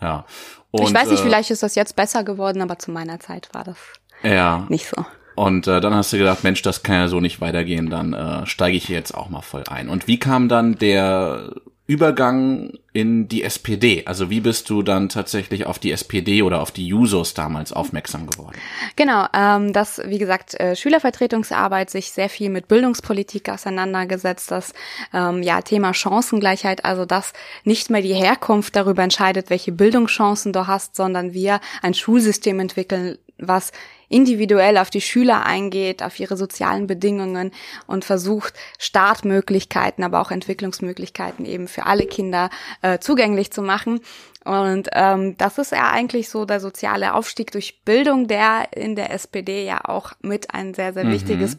[0.00, 0.24] Ja.
[0.72, 3.48] ich Und, weiß nicht, äh, vielleicht ist das jetzt besser geworden, aber zu meiner Zeit
[3.52, 3.76] war das
[4.22, 4.66] Ja.
[4.68, 5.04] nicht so.
[5.34, 8.46] Und äh, dann hast du gedacht, Mensch, das kann ja so nicht weitergehen, dann äh,
[8.46, 9.88] steige ich hier jetzt auch mal voll ein.
[9.88, 11.52] Und wie kam dann der
[11.86, 14.04] Übergang in die SPD?
[14.06, 18.26] Also wie bist du dann tatsächlich auf die SPD oder auf die Jusos damals aufmerksam
[18.26, 18.56] geworden?
[18.96, 24.72] Genau, ähm, dass, wie gesagt, äh, Schülervertretungsarbeit sich sehr viel mit Bildungspolitik auseinandergesetzt, das
[25.12, 30.66] ähm, ja, Thema Chancengleichheit, also dass nicht mehr die Herkunft darüber entscheidet, welche Bildungschancen du
[30.66, 33.72] hast, sondern wir ein Schulsystem entwickeln, was
[34.08, 37.50] individuell auf die Schüler eingeht, auf ihre sozialen Bedingungen
[37.86, 42.50] und versucht, Startmöglichkeiten, aber auch Entwicklungsmöglichkeiten eben für alle Kinder
[42.82, 44.00] äh, zugänglich zu machen.
[44.44, 49.10] Und ähm, das ist ja eigentlich so der soziale Aufstieg durch Bildung, der in der
[49.10, 51.56] SPD ja auch mit ein sehr, sehr wichtiges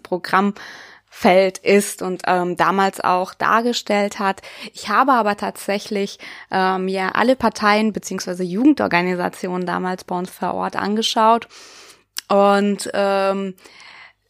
[1.21, 4.41] Programmfeld ist und ähm, damals auch dargestellt hat.
[4.73, 6.19] Ich habe aber tatsächlich
[6.51, 11.47] ähm, mir alle Parteien beziehungsweise Jugendorganisationen damals bei uns vor Ort angeschaut
[12.27, 13.55] und ähm,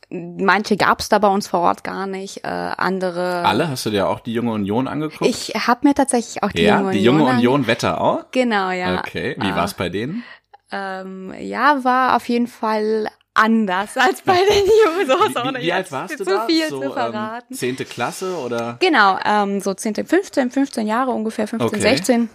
[0.10, 3.43] manche gab es da bei uns vor Ort gar nicht, äh, andere.
[3.45, 3.69] Alle?
[3.69, 5.28] Hast du dir auch die Junge Union angeguckt?
[5.30, 8.17] Ich habe mir tatsächlich auch die ja, junge die Junge Union Union Wetterau?
[8.19, 9.00] ange- Genau, ja.
[9.00, 9.56] Okay, wie Ah.
[9.56, 10.24] war's bei denen?
[10.71, 15.36] Ähm, ja, war auf jeden Fall anders als bei den Jusos.
[15.36, 16.45] Wie, wie, wie alt warst du zu da?
[16.48, 17.48] viel so, zu verraten.
[17.52, 18.78] Ähm, zehnte Klasse oder?
[18.80, 21.82] Genau, ähm, so 10, 15, 15 Jahre ungefähr, 15, Okay.
[21.82, 22.30] 16.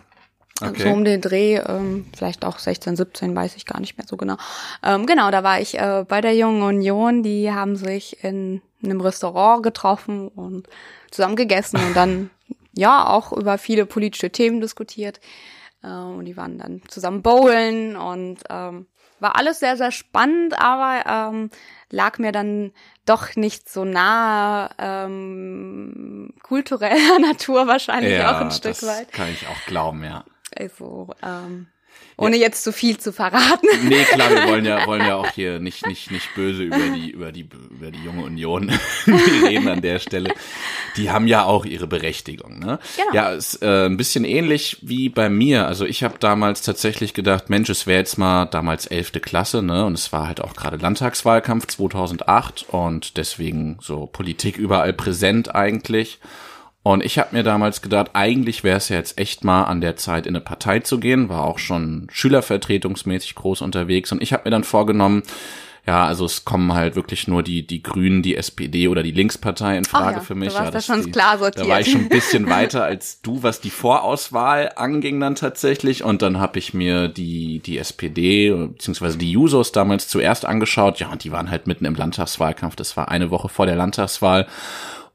[0.63, 0.83] Okay.
[0.83, 4.17] So um den Dreh, ähm, vielleicht auch 16, 17, weiß ich gar nicht mehr so
[4.19, 4.37] genau.
[4.83, 9.01] Ähm, genau, da war ich äh, bei der Jungen Union, die haben sich in einem
[9.01, 10.69] Restaurant getroffen und
[11.11, 12.31] zusammen gegessen und dann
[12.75, 15.21] ja auch über viele politische Themen diskutiert.
[15.83, 18.87] Äh, und die waren dann zusammen bowlen und ähm,
[19.21, 21.51] war alles sehr, sehr spannend, aber ähm,
[21.91, 22.73] lag mir dann
[23.07, 29.13] doch nicht so nahe ähm, kultureller Natur wahrscheinlich ja, auch ein Stück das weit.
[29.13, 30.25] Kann ich auch glauben, ja.
[30.57, 31.69] Also, ähm,
[32.21, 33.67] ohne jetzt zu viel zu verraten.
[33.85, 37.11] Nee, klar, wir wollen ja, wollen ja auch hier nicht, nicht, nicht böse über die,
[37.11, 38.71] über die, über die junge Union
[39.47, 40.35] reden an der Stelle.
[40.97, 42.79] Die haben ja auch ihre Berechtigung, ne?
[42.97, 43.15] Genau.
[43.15, 45.67] Ja, ist äh, ein bisschen ähnlich wie bei mir.
[45.67, 49.87] Also ich habe damals tatsächlich gedacht, Mensch, es wäre jetzt mal damals elfte Klasse, ne?
[49.87, 56.19] Und es war halt auch gerade Landtagswahlkampf 2008 und deswegen so Politik überall präsent eigentlich.
[56.83, 59.97] Und ich habe mir damals gedacht, eigentlich wäre es ja jetzt echt mal an der
[59.97, 64.13] Zeit, in eine Partei zu gehen, war auch schon schülervertretungsmäßig groß unterwegs.
[64.13, 65.23] Und ich habe mir dann vorgenommen,
[65.87, 69.79] ja, also es kommen halt wirklich nur die die Grünen, die SPD oder die Linkspartei
[69.79, 70.51] in Frage ja, für mich.
[70.51, 71.67] du warst ja, da das schon die, klar sortiert.
[71.67, 76.05] Da war ich schon ein bisschen weiter als du, was die Vorauswahl anging dann tatsächlich.
[76.05, 81.01] Und dann habe ich mir die die SPD beziehungsweise die Jusos damals zuerst angeschaut.
[81.01, 82.77] Ja, und die waren halt mitten im Landtagswahlkampf.
[82.77, 84.47] Das war eine Woche vor der Landtagswahl.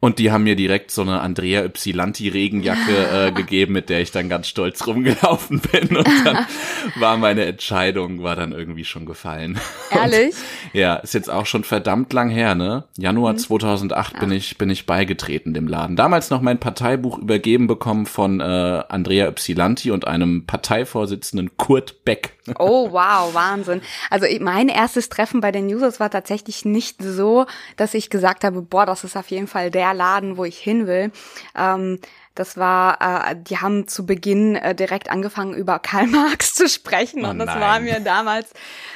[0.06, 4.12] Und die haben mir direkt so eine Andrea Ypsilanti Regenjacke äh, gegeben, mit der ich
[4.12, 5.98] dann ganz stolz rumgelaufen bin.
[5.98, 6.46] Und dann
[7.00, 9.60] war meine Entscheidung, war dann irgendwie schon gefallen.
[9.90, 10.36] Ehrlich?
[10.36, 12.84] Und, ja, ist jetzt auch schon verdammt lang her, ne?
[13.00, 13.40] Januar Mhm.
[13.40, 15.96] 2008 bin ich, bin ich beigetreten dem Laden.
[15.96, 22.34] Damals noch mein Parteibuch übergeben bekommen von äh, Andrea Ypsilanti und einem Parteivorsitzenden Kurt Beck.
[22.60, 23.82] Oh, wow, Wahnsinn.
[24.12, 28.62] Also mein erstes Treffen bei den Users war tatsächlich nicht so, dass ich gesagt habe,
[28.62, 31.12] boah, das ist auf jeden Fall der Laden, wo ich hin will.
[31.58, 32.00] Ähm,
[32.36, 37.26] das war, äh, die haben zu Beginn äh, direkt angefangen, über Karl Marx zu sprechen.
[37.26, 37.62] Oh und das nein.
[37.62, 38.50] war mir damals,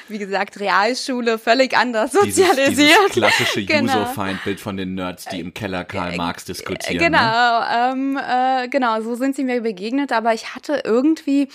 [0.09, 2.97] wie gesagt, Realschule völlig anders Dieses, sozialisiert.
[2.97, 3.93] dieses klassische Genau.
[4.01, 6.99] Juso-Feindbild von den Nerds, die im Keller Karl Marx diskutieren.
[6.99, 7.91] Genau, Ne?
[7.93, 11.47] ähm, äh, genau, so sind sie mir begegnet, aber ich hatte irgendwie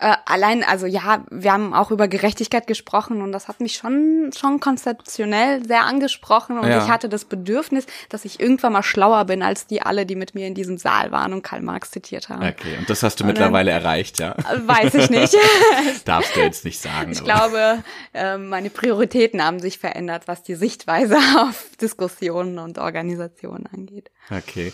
[0.00, 4.30] äh, allein, also ja, wir haben auch über Gerechtigkeit gesprochen und das hat mich schon
[4.36, 6.82] schon konzeptionell sehr angesprochen und Ja.
[6.84, 10.34] ich hatte das Bedürfnis, dass ich irgendwann mal schlauer bin als die alle, die mit
[10.34, 12.42] mir in diesem Saal waren und Karl Marx zitiert haben.
[12.42, 14.32] Okay, und das hast du Und dann- mittlerweile erreicht, ja?
[14.32, 15.34] Äh, Weiß ich nicht.
[16.04, 17.12] Darfst du jetzt nicht sagen.
[17.12, 22.78] Ich aber- glaube, ähm, meine Prioritäten haben sich verändert, was die Sichtweise auf Diskussionen und
[22.78, 24.10] Organisationen angeht.
[24.30, 24.72] Okay.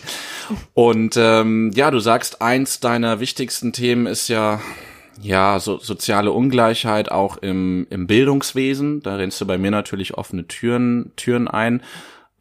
[0.73, 4.59] Und ähm, ja, du sagst, eins deiner wichtigsten Themen ist ja
[5.21, 9.01] ja so soziale Ungleichheit auch im im Bildungswesen.
[9.01, 11.81] Da rennst du bei mir natürlich offene Türen Türen ein.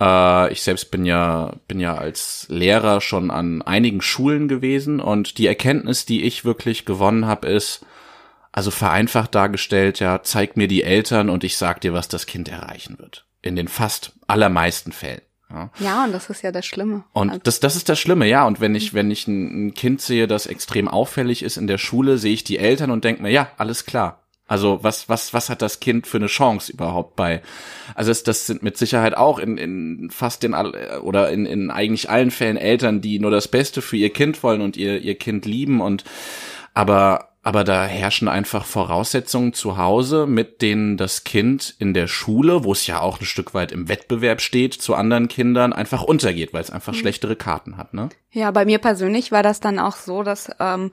[0.00, 5.38] Äh, ich selbst bin ja bin ja als Lehrer schon an einigen Schulen gewesen und
[5.38, 7.84] die Erkenntnis, die ich wirklich gewonnen habe, ist
[8.52, 12.48] also vereinfacht dargestellt, ja, zeig mir die Eltern und ich sag dir, was das Kind
[12.48, 13.24] erreichen wird.
[13.42, 15.22] In den fast allermeisten Fällen.
[15.52, 15.70] Ja.
[15.80, 17.04] Ja, und das ist ja das Schlimme.
[17.12, 18.46] Und Also- das, das ist das Schlimme, ja.
[18.46, 22.18] Und wenn ich, wenn ich ein, Kind sehe, das extrem auffällig ist in der Schule,
[22.18, 24.16] sehe ich die Eltern und denke mir, ja, alles klar.
[24.46, 27.40] Also was, was, was hat das Kind für eine Chance überhaupt bei?
[27.94, 31.70] Also es, das sind mit Sicherheit auch in, in fast den all- oder in, in
[31.70, 35.14] eigentlich allen Fällen Eltern, die nur das Beste für ihr Kind wollen und ihr, ihr
[35.16, 36.02] Kind lieben und
[36.74, 42.64] aber aber da herrschen einfach Voraussetzungen zu Hause, mit denen das Kind in der Schule,
[42.64, 46.52] wo es ja auch ein Stück weit im Wettbewerb steht zu anderen Kindern, einfach untergeht,
[46.52, 48.10] weil es einfach schlechtere Karten hat, ne?
[48.32, 50.90] Ja, bei mir persönlich war das dann auch so, dass ähm,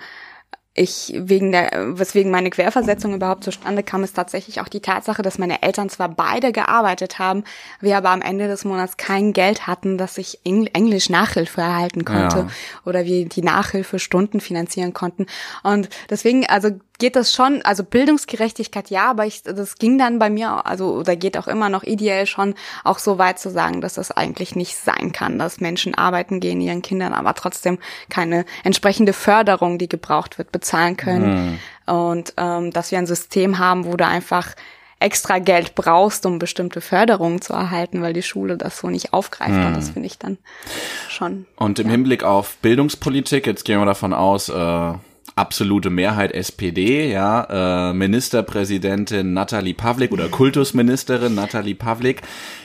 [0.77, 5.39] ich wegen der, weswegen meine Querversetzung überhaupt zustande kam, ist tatsächlich auch die Tatsache, dass
[5.39, 7.43] meine Eltern zwar beide gearbeitet haben,
[7.81, 12.05] wir aber am Ende des Monats kein Geld hatten, dass ich Engl Englisch Nachhilfe erhalten
[12.05, 12.47] konnte Ja.
[12.85, 15.25] oder wir die Nachhilfestunden finanzieren konnten.
[15.63, 20.29] Und deswegen, also geht das schon, also Bildungsgerechtigkeit ja, aber ich, das ging dann bei
[20.29, 23.95] mir, also oder geht auch immer noch ideell schon auch so weit zu sagen, dass
[23.95, 27.77] das eigentlich nicht sein kann, dass Menschen arbeiten gehen, ihren Kindern aber trotzdem
[28.09, 31.59] keine entsprechende Förderung, die gebraucht wird, bezahlen können.
[31.85, 34.55] Und ähm, dass wir ein System haben, wo du einfach
[34.99, 39.53] extra Geld brauchst, um bestimmte Förderungen zu erhalten, weil die Schule das so nicht aufgreift.
[39.53, 40.37] Und das finde ich dann
[41.07, 41.45] schon.
[41.55, 44.93] Und im Hinblick auf Bildungspolitik, jetzt gehen wir davon aus, äh,
[45.37, 52.21] absolute Mehrheit SPD, ja, äh, Ministerpräsidentin Natalie Pavlik oder Kultusministerin Natalie Pavlik.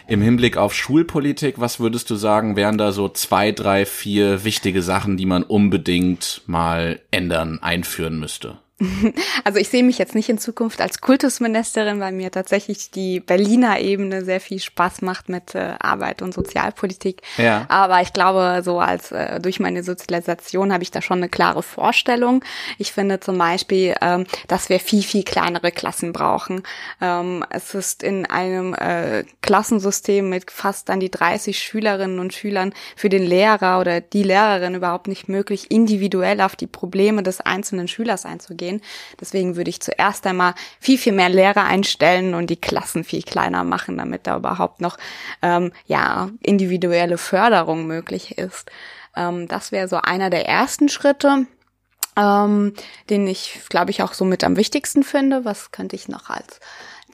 [0.08, 4.82] Im Hinblick auf Schulpolitik, was würdest du sagen, wären da so zwei, drei, vier wichtige
[4.82, 8.58] Sachen, die man unbedingt mal ändern, einführen müsste?
[9.44, 13.80] Also ich sehe mich jetzt nicht in Zukunft als Kultusministerin, weil mir tatsächlich die Berliner
[13.80, 17.22] Ebene sehr viel Spaß macht mit äh, Arbeit und Sozialpolitik.
[17.38, 17.66] Ja.
[17.68, 21.62] Aber ich glaube, so als äh, durch meine Sozialisation habe ich da schon eine klare
[21.62, 22.44] Vorstellung.
[22.78, 26.62] Ich finde zum Beispiel, ähm, dass wir viel, viel kleinere Klassen brauchen.
[27.00, 32.72] Ähm, es ist in einem äh, Klassensystem mit fast an die 30 Schülerinnen und Schülern
[32.96, 37.88] für den Lehrer oder die Lehrerin überhaupt nicht möglich, individuell auf die Probleme des einzelnen
[37.88, 38.62] Schülers einzugehen.
[39.20, 43.64] Deswegen würde ich zuerst einmal viel, viel mehr Lehrer einstellen und die Klassen viel kleiner
[43.64, 44.96] machen, damit da überhaupt noch
[45.42, 48.70] ähm, ja individuelle Förderung möglich ist.
[49.16, 51.46] Ähm, das wäre so einer der ersten Schritte.
[52.14, 52.75] Ähm,
[53.09, 55.46] den ich, glaube ich, auch so mit am wichtigsten finde.
[55.46, 56.61] Was könnte ich noch als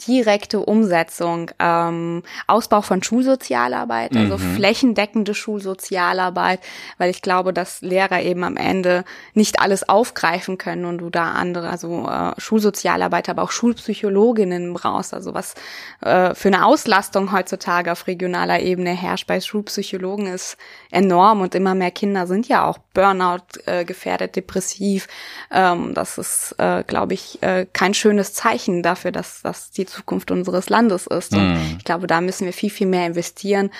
[0.07, 4.57] direkte Umsetzung, ähm, Ausbau von Schulsozialarbeit, also Mhm.
[4.57, 6.61] flächendeckende Schulsozialarbeit,
[6.99, 11.33] weil ich glaube, dass Lehrer eben am Ende nicht alles aufgreifen können und du da
[11.33, 15.55] andere, also äh, Schulsozialarbeiter, aber auch Schulpsychologinnen brauchst, also was
[16.01, 20.57] äh, für eine Auslastung heutzutage auf regionaler Ebene herrscht bei Schulpsychologen ist
[20.91, 25.09] enorm und immer mehr Kinder sind ja auch Burnout äh, gefährdet, depressiv.
[25.51, 30.31] Ähm, das ist, äh, glaube ich, äh, kein schönes Zeichen dafür, dass das die Zukunft
[30.31, 31.35] unseres Landes ist.
[31.35, 31.74] Und Mhm.
[31.79, 33.70] ich glaube, da müssen wir viel, viel mehr investieren.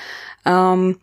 [0.45, 0.99] Ähm,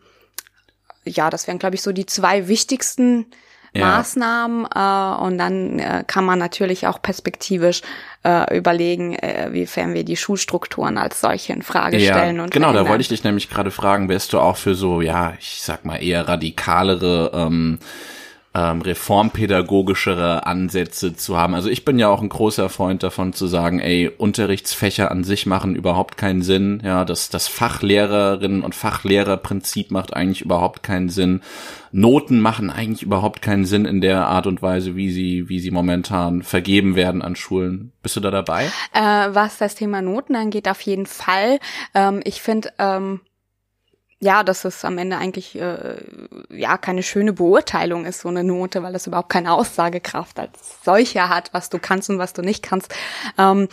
[1.04, 3.26] ja, das wären, glaube ich, so die zwei wichtigsten
[3.72, 3.84] Ja.
[3.86, 4.64] Maßnahmen.
[4.74, 7.82] Äh, und dann äh, kann man natürlich auch perspektivisch
[8.24, 12.40] äh, überlegen, äh, wiefern wir die Schulstrukturen als solche in Frage stellen.
[12.40, 12.90] Und genau, da verändern.
[12.92, 15.96] wollte ich dich nämlich gerade fragen, wärst du auch für so, ja, ich sag mal
[16.02, 17.78] eher radikalere ähm,
[18.56, 21.54] ähm, reformpädagogischere Ansätze zu haben.
[21.54, 25.44] Also ich bin ja auch ein großer Freund davon zu sagen, ey, Unterrichtsfächer an sich
[25.44, 26.80] machen überhaupt keinen Sinn.
[26.82, 31.42] Ja, das, das Fachlehrerinnen und Fachlehrerprinzip macht eigentlich überhaupt keinen Sinn.
[31.92, 35.70] Noten machen eigentlich überhaupt keinen Sinn in der Art und Weise, wie sie, wie sie
[35.70, 37.92] momentan vergeben werden an Schulen.
[38.02, 38.70] Bist du da dabei?
[38.94, 41.58] Äh, was das Thema Noten angeht, auf jeden Fall.
[41.94, 43.20] Ähm, ich finde, ähm,
[44.18, 45.96] ja, dass es am Ende eigentlich äh,
[46.50, 51.28] ja keine schöne Beurteilung ist, so eine Note, weil das überhaupt keine Aussagekraft als solche
[51.28, 52.94] hat, was du kannst und was du nicht kannst.
[53.36, 53.68] Ähm,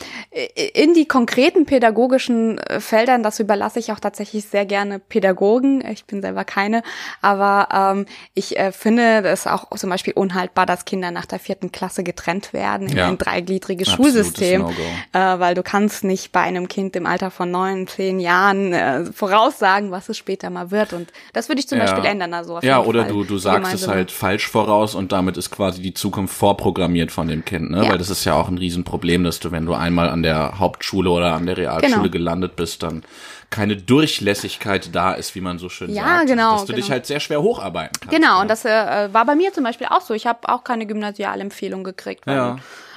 [0.73, 5.81] in die konkreten pädagogischen äh, Feldern, das überlasse ich auch tatsächlich sehr gerne Pädagogen.
[5.89, 6.83] Ich bin selber keine,
[7.21, 11.71] aber ähm, ich äh, finde es auch zum Beispiel unhaltbar, dass Kinder nach der vierten
[11.71, 13.07] Klasse getrennt werden in Ja.
[13.07, 14.65] ein dreigliedriges Schulsystem
[15.13, 19.05] äh, weil du kannst nicht bei einem Kind im Alter von neun, zehn Jahren äh,
[19.05, 20.93] voraussagen, was es später mal wird.
[20.93, 21.85] Und das würde ich zum Ja.
[21.85, 22.33] Beispiel ändern.
[22.33, 25.81] Also Ja, oder Fall du, du sagst es halt falsch voraus und damit ist quasi
[25.81, 27.83] die Zukunft vorprogrammiert von dem Kind, ne?
[27.85, 27.91] Ja.
[27.91, 31.09] Weil das ist ja auch ein Riesenproblem, dass du, wenn du einmal an der Hauptschule
[31.09, 32.09] oder an der Realschule Genau.
[32.09, 33.03] gelandet bist, dann
[33.49, 36.27] keine Durchlässigkeit da ist, wie man so schön Ja, sagt.
[36.27, 36.93] genau, Dass du dich genau.
[36.93, 38.15] halt sehr schwer hocharbeiten kannst.
[38.15, 38.41] Genau, ja.
[38.41, 40.13] und das äh, war bei mir zum Beispiel auch so.
[40.13, 42.25] Ich habe auch keine Gymnasialempfehlung gekriegt.
[42.25, 42.55] Weil, Ja.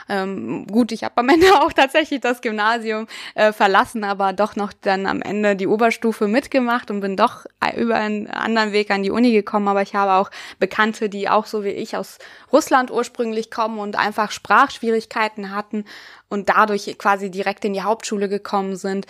[0.08, 4.72] Ähm, gut, ich habe am Ende auch tatsächlich das Gymnasium äh, verlassen, aber doch noch
[4.72, 9.02] dann am Ende die Oberstufe mitgemacht und bin doch äh, über einen anderen Weg an
[9.02, 9.68] die Uni gekommen.
[9.68, 12.18] Aber ich habe auch Bekannte, die auch so wie ich aus
[12.52, 15.84] Russland ursprünglich kommen und einfach Sprachschwierigkeiten hatten
[16.28, 19.06] und dadurch quasi direkt in die Hauptschule gekommen sind.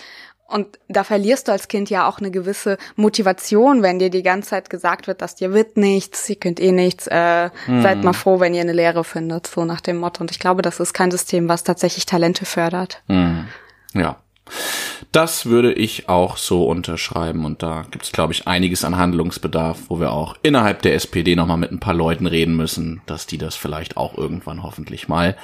[0.49, 4.51] Und da verlierst du als Kind ja auch eine gewisse Motivation, wenn dir die ganze
[4.51, 8.39] Zeit gesagt wird, dass dir wird nichts, ihr könnt eh nichts, äh, seid mal froh,
[8.39, 10.21] wenn ihr eine Lehre findet, so nach dem Motto.
[10.21, 13.03] Und ich glaube, das ist kein System, was tatsächlich Talente fördert.
[13.09, 13.49] Mhm.
[13.95, 14.17] Ja.
[15.11, 19.85] Das würde ich auch so unterschreiben und da gibt es, glaube ich, einiges an Handlungsbedarf,
[19.89, 23.39] wo wir auch innerhalb der SPD nochmal mit ein paar Leuten reden müssen, dass die
[23.39, 25.37] das vielleicht auch irgendwann hoffentlich mal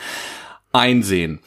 [0.72, 1.40] einsehen.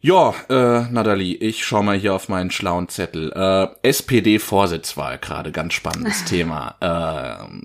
[0.00, 3.32] Ja, äh, Nathalie, ich schau mal hier auf meinen schlauen Zettel.
[3.32, 6.76] Äh, SPD-Vorsitzwahl, gerade ganz spannendes Thema.
[6.80, 7.64] Ähm,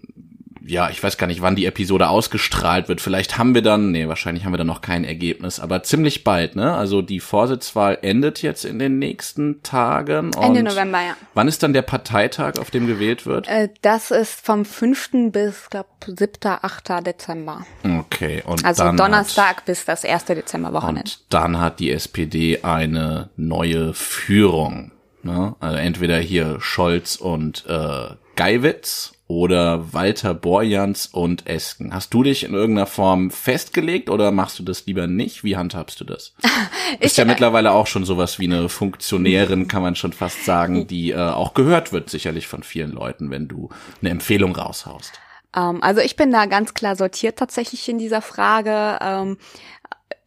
[0.65, 3.01] ja, ich weiß gar nicht, wann die Episode ausgestrahlt wird.
[3.01, 6.55] Vielleicht haben wir dann, nee, wahrscheinlich haben wir dann noch kein Ergebnis, aber ziemlich bald,
[6.55, 6.73] ne?
[6.73, 10.31] Also die Vorsitzwahl endet jetzt in den nächsten Tagen.
[10.33, 11.15] Ende November, ja.
[11.33, 13.47] Wann ist dann der Parteitag, auf dem gewählt wird?
[13.47, 15.31] Äh, das ist vom 5.
[15.31, 16.29] bis, glaub, 7.,
[16.61, 17.05] 8.
[17.05, 17.65] Dezember.
[17.83, 20.25] Okay, und Also Donnerstag Hat, bis das 1.
[20.25, 21.01] Dezember-Wochenende.
[21.01, 24.91] und dann hat die SPD eine neue Führung.
[25.23, 25.55] Ne?
[25.59, 31.93] Also entweder hier Scholz und äh, Geiwitz oder Walter Borjans und Esken.
[31.93, 35.43] Hast du dich in irgendeiner Form festgelegt oder machst du das lieber nicht?
[35.43, 36.33] Wie handhabst du das?
[36.99, 40.87] Ist ja äh, mittlerweile auch schon sowas wie eine Funktionärin, kann man schon fast sagen,
[40.87, 43.69] die äh, auch gehört wird sicherlich von vielen Leuten, wenn du
[44.01, 45.19] eine Empfehlung raushaust.
[45.55, 48.97] Ähm, also ich bin da ganz klar sortiert tatsächlich in dieser Frage.
[49.01, 49.37] Ähm,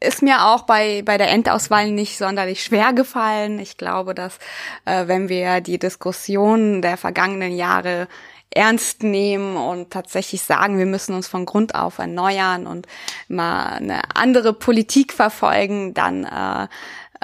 [0.01, 3.59] ist mir auch bei, bei der Endauswahl nicht sonderlich schwer gefallen.
[3.59, 4.39] Ich glaube, dass
[4.85, 8.09] äh, wenn wir die Diskussion der vergangenen Jahre
[8.51, 12.87] ernst nehmen und tatsächlich sagen, wir müssen uns von Grund auf erneuern und
[13.29, 16.69] mal eine andere Politik verfolgen, dann äh,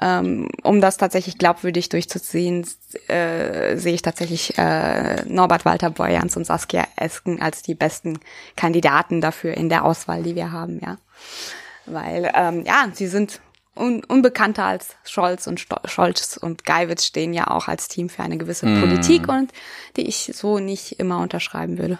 [0.00, 2.66] ähm, um das tatsächlich glaubwürdig durchzuziehen,
[3.08, 8.18] äh, sehe ich tatsächlich äh, Norbert Walter Borjans und Saskia Esken als die besten
[8.56, 10.98] Kandidaten dafür in der Auswahl, die wir haben, ja.
[11.86, 13.40] Weil, ähm, ja, sie sind
[13.74, 18.22] un unbekannter als Scholz und Sto Scholz und Geiwitz stehen ja auch als Team für
[18.22, 18.80] eine gewisse mm.
[18.80, 19.50] Politik und
[19.96, 21.98] die ich so nicht immer unterschreiben würde.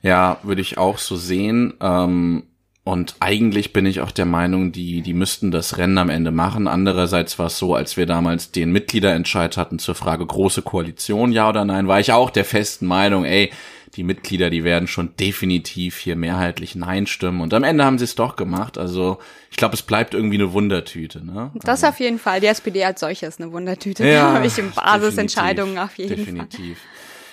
[0.00, 1.74] Ja, würde ich auch so sehen.
[1.80, 2.44] Ähm
[2.82, 6.66] und eigentlich bin ich auch der Meinung, die, die müssten das Rennen am Ende machen.
[6.66, 11.48] Andererseits war es so, als wir damals den Mitgliederentscheid hatten zur Frage große Koalition, ja
[11.48, 13.52] oder nein, war ich auch der festen Meinung, ey,
[13.96, 17.40] die Mitglieder, die werden schon definitiv hier mehrheitlich Nein stimmen.
[17.40, 18.78] Und am Ende haben sie es doch gemacht.
[18.78, 19.18] Also
[19.50, 21.24] ich glaube, es bleibt irgendwie eine Wundertüte.
[21.24, 21.50] Ne?
[21.54, 22.40] Das also, auf jeden Fall.
[22.40, 24.06] Die SPD als solches eine Wundertüte.
[24.06, 26.36] Ja, habe ich in Basisentscheidungen auf jeden definitiv.
[26.36, 26.46] Fall.
[26.46, 26.78] Definitiv.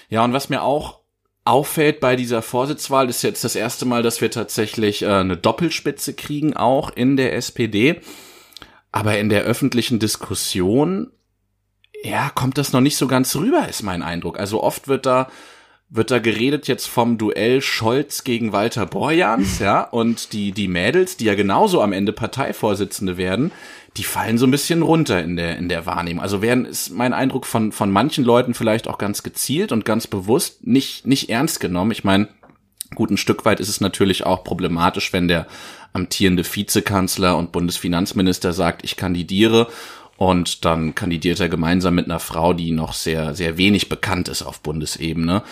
[0.09, 1.01] Ja, und was mir auch
[1.45, 6.13] auffällt bei dieser Vorsitzwahl, ist jetzt das erste Mal, dass wir tatsächlich äh, eine Doppelspitze
[6.13, 8.01] kriegen, auch in der SPD.
[8.91, 11.11] Aber in der öffentlichen Diskussion,
[12.03, 14.39] ja, kommt das noch nicht so ganz rüber, ist mein Eindruck.
[14.39, 15.29] Also oft wird da
[15.89, 21.17] wird da geredet jetzt vom Duell Scholz gegen Walter Borjans, ja, und die, die Mädels,
[21.17, 23.51] die ja genauso am Ende Parteivorsitzende werden,
[23.95, 26.21] die fallen so ein bisschen runter in der, in der Wahrnehmung.
[26.21, 30.07] Also werden, ist mein Eindruck von, von manchen Leuten vielleicht auch ganz gezielt und ganz
[30.07, 31.91] bewusst nicht, nicht ernst genommen.
[31.91, 32.27] Ich meine,
[32.93, 35.47] gut, ein Stück weit ist es natürlich auch problematisch, wenn der
[35.93, 39.67] amtierende Vizekanzler und Bundesfinanzminister sagt, ich kandidiere
[40.17, 44.41] und dann kandidiert er gemeinsam mit einer Frau, die noch sehr, sehr wenig bekannt ist
[44.41, 45.43] auf Bundesebene.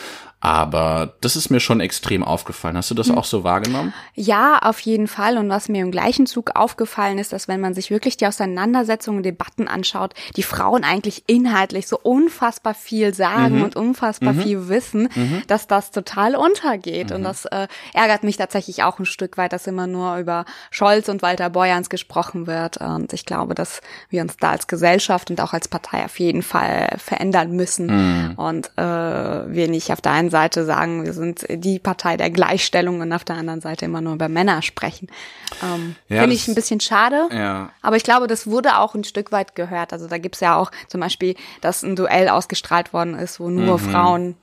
[0.46, 2.78] Aber das ist mir schon extrem aufgefallen.
[2.78, 3.18] Hast du das hm.
[3.18, 3.96] auch so wahrgenommen?
[4.14, 5.40] Ja, auf jeden Fall.
[5.40, 9.24] Und was mir im gleichen Zug aufgefallen ist, dass wenn man sich wirklich die Auseinandersetzungen,
[9.24, 13.64] Debatten anschaut, die Frauen eigentlich inhaltlich so unfassbar viel sagen mhm.
[13.64, 14.42] und unfassbar mhm.
[14.42, 15.42] viel wissen, mhm.
[15.48, 17.12] dass das total untergeht.
[17.12, 17.26] Und mhm.
[17.26, 21.24] das äh, ärgert mich tatsächlich auch ein Stück weit, dass immer nur über Scholz und
[21.24, 22.78] Walter Borjans gesprochen wird.
[22.78, 26.44] Und ich glaube, dass wir uns da als Gesellschaft und auch als Partei auf jeden
[26.44, 27.88] Fall verändern müssen.
[27.88, 28.34] Mhm.
[28.36, 33.02] Und äh, wir nicht auf der einen Seite sagen, wir sind die Partei der Gleichstellung
[33.02, 35.08] und auf der anderen Seite immer nur über Männer sprechen.
[35.64, 37.28] Ähm, ja, Finde ich ein bisschen schade.
[37.32, 37.70] Ja.
[37.82, 39.94] Aber ich glaube, das wurde auch ein Stück weit gehört.
[39.94, 43.80] Also da gibt's ja auch zum Beispiel, dass ein Duell ausgestrahlt worden ist, wo nur
[43.80, 43.92] mhm.
[43.92, 44.36] Frauen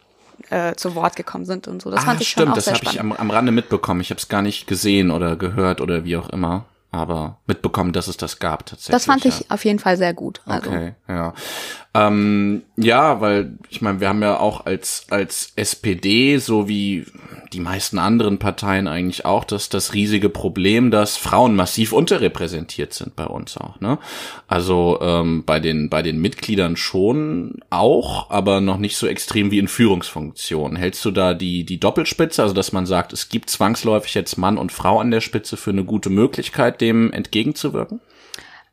[0.51, 1.91] äh, zu Wort gekommen sind und so.
[1.91, 4.01] Das ah, fand ich stimmt, schon auch das habe ich am, am Rande mitbekommen.
[4.01, 8.07] Ich habe es gar nicht gesehen oder gehört oder wie auch immer aber mitbekommen, dass
[8.07, 8.93] es das gab tatsächlich.
[8.93, 10.43] Das fand ich auf jeden Fall sehr gut.
[10.45, 10.71] Also.
[10.71, 11.33] Okay, ja.
[11.95, 17.07] Ähm, ja, weil ich meine, wir haben ja auch als als SPD so wie
[17.53, 23.17] die meisten anderen Parteien eigentlich auch das das riesige Problem, dass Frauen massiv unterrepräsentiert sind
[23.17, 23.81] bei uns auch.
[23.81, 23.99] Ne?
[24.49, 29.59] Also ähm, bei den bei den Mitgliedern schon auch, aber noch nicht so extrem wie
[29.59, 30.77] in Führungsfunktionen.
[30.77, 34.59] Hältst du da die die Doppelspitze, also dass man sagt, es gibt zwangsläufig jetzt Mann
[34.59, 38.01] und Frau an der Spitze für eine gute Möglichkeit, dem entgegenzuwirken?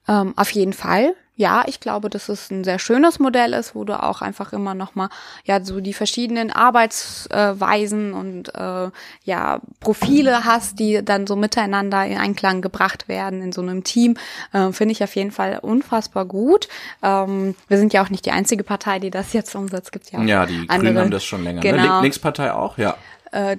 [0.08, 3.86] Ähm, auf jeden Fall ja, ich glaube, dass es ein sehr schönes Modell ist, wo
[3.86, 5.08] du auch einfach immer noch mal
[5.46, 8.90] ja so die verschiedenen Arbeitsweisen und äh,
[9.24, 14.18] ja Profile hast, die dann so miteinander in Einklang gebracht werden in so einem Team,
[14.52, 16.68] äh, finde ich auf jeden Fall unfassbar gut.
[17.02, 19.94] Ähm, wir sind ja auch nicht die einzige Partei, die das jetzt umsetzt.
[19.94, 20.80] Gibt ja auch ja, die andere.
[20.80, 21.62] Grünen haben das schon länger.
[21.64, 21.72] Ne?
[21.72, 21.96] Genau.
[21.96, 22.02] Ne?
[22.02, 22.98] Linkspartei auch, ja.
[23.32, 23.56] Äh,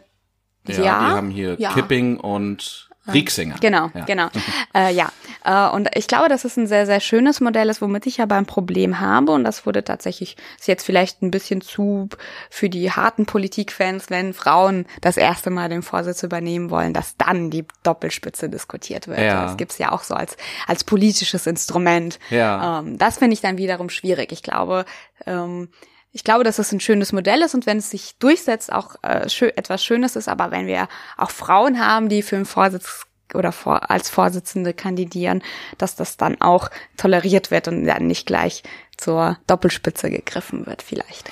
[0.67, 1.73] ja, ja, die haben hier ja.
[1.73, 3.57] Kipping und Rieksinger.
[3.61, 4.05] Genau, ja.
[4.05, 4.29] genau.
[4.75, 5.11] äh, ja,
[5.45, 8.37] äh, und ich glaube, dass es ein sehr, sehr schönes Modell ist, womit ich aber
[8.37, 9.33] ein Problem habe.
[9.33, 12.09] Und das wurde tatsächlich, ist jetzt vielleicht ein bisschen zu
[12.51, 17.51] für die harten Politikfans, wenn Frauen das erste Mal den Vorsitz übernehmen wollen, dass dann
[17.51, 19.21] die Doppelspitze diskutiert wird.
[19.21, 19.45] Ja.
[19.45, 22.19] Das gibt's ja auch so als, als politisches Instrument.
[22.31, 22.81] Ja.
[22.81, 24.33] Ähm, das finde ich dann wiederum schwierig.
[24.33, 24.85] Ich glaube,
[25.27, 25.69] ähm,
[26.13, 29.29] ich glaube, dass es ein schönes Modell ist und wenn es sich durchsetzt, auch äh,
[29.29, 30.29] schön, etwas Schönes ist.
[30.29, 35.43] Aber wenn wir auch Frauen haben, die für den Vorsitz oder vor, als Vorsitzende kandidieren,
[35.79, 38.65] dass das dann auch toleriert wird und dann nicht gleich
[38.97, 41.31] zur Doppelspitze gegriffen wird, vielleicht.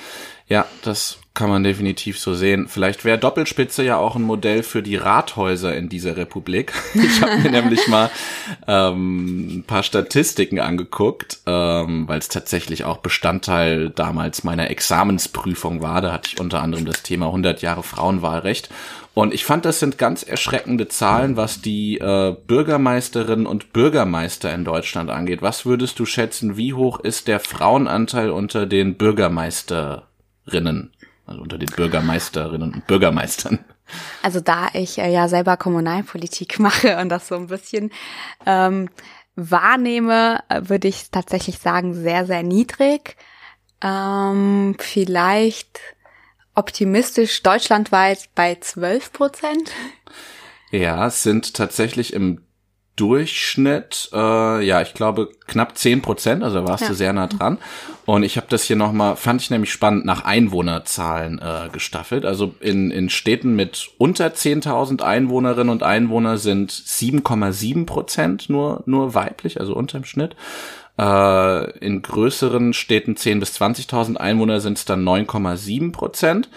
[0.48, 2.66] Ja, das kann man definitiv so sehen.
[2.68, 6.72] Vielleicht wäre Doppelspitze ja auch ein Modell für die Rathäuser in dieser Republik.
[6.94, 8.10] Ich habe mir nämlich mal
[8.66, 16.00] ähm, ein paar Statistiken angeguckt, ähm, weil es tatsächlich auch Bestandteil damals meiner Examensprüfung war.
[16.00, 18.68] Da hatte ich unter anderem das Thema 100 Jahre Frauenwahlrecht.
[19.14, 24.64] Und ich fand, das sind ganz erschreckende Zahlen, was die äh, Bürgermeisterinnen und Bürgermeister in
[24.64, 25.42] Deutschland angeht.
[25.42, 28.96] Was würdest du schätzen, wie hoch ist der Frauenanteil unter den
[30.48, 30.92] Bürgermeisterinnen?
[31.28, 33.64] also unter den Bürgermeisterinnen und Bürgermeistern?
[34.22, 37.90] Also da ich äh, ja selber Kommunalpolitik mache und das so ein bisschen
[38.46, 38.88] ähm,
[39.36, 43.16] wahrnehme, äh, würde ich tatsächlich sagen, sehr, sehr niedrig.
[43.82, 45.80] Ähm, vielleicht
[46.54, 49.70] optimistisch deutschlandweit bei 12 Prozent.
[50.70, 52.42] Ja, es sind tatsächlich im
[52.98, 56.88] Durchschnitt, äh, ja, ich glaube knapp zehn Prozent, also warst Ja.
[56.88, 57.58] du sehr nah dran.
[58.04, 62.24] Und ich habe das hier nochmal, fand ich nämlich spannend, nach Einwohnerzahlen äh, gestaffelt.
[62.24, 69.14] Also in, in Städten mit unter 10.000 Einwohnerinnen und Einwohner sind 7,7 Prozent nur, nur
[69.14, 70.34] weiblich, also unterm Schnitt.
[70.98, 76.48] Äh, in größeren Städten 10.000 bis 20.000 Einwohner sind es dann 9,7 Prozent.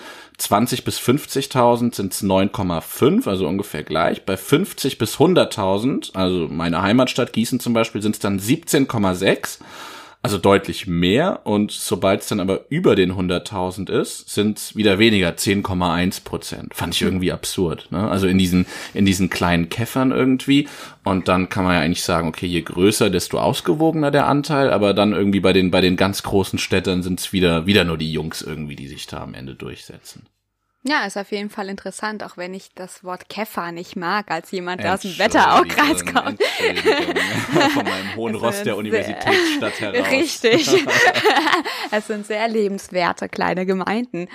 [0.42, 4.26] 20 bis 50.000 sind es 9,5, also ungefähr gleich.
[4.26, 9.60] Bei 50 bis 100.000, also meine Heimatstadt Gießen zum Beispiel, sind es dann 17,6,
[10.24, 11.41] also deutlich mehr.
[11.45, 16.74] Und sobald es dann aber über den 100.000 ist, sind es wieder weniger, 10,1 Prozent.
[16.76, 17.88] Fand ich irgendwie absurd.
[17.91, 18.09] Ne?
[18.09, 20.67] Also in diesen in diesen kleinen Käffern irgendwie.
[21.03, 24.72] Und dann kann man ja eigentlich sagen, okay, je größer, desto ausgewogener der Anteil.
[24.72, 27.97] Aber dann irgendwie bei den bei den ganz großen Städtern sind es wieder wieder nur
[27.97, 30.28] die Jungs irgendwie, die sich da am Ende durchsetzen.
[30.84, 34.49] Ja, ist auf jeden Fall interessant, auch wenn ich das Wort Käfer nicht mag, als
[34.49, 36.41] jemand, der aus dem Wetteraukreis kommt.
[37.73, 40.09] Von meinem hohen Ross der Universitätsstadt heraus.
[40.09, 40.67] Richtig.
[41.91, 44.27] es sind sehr lebenswerte kleine Gemeinden.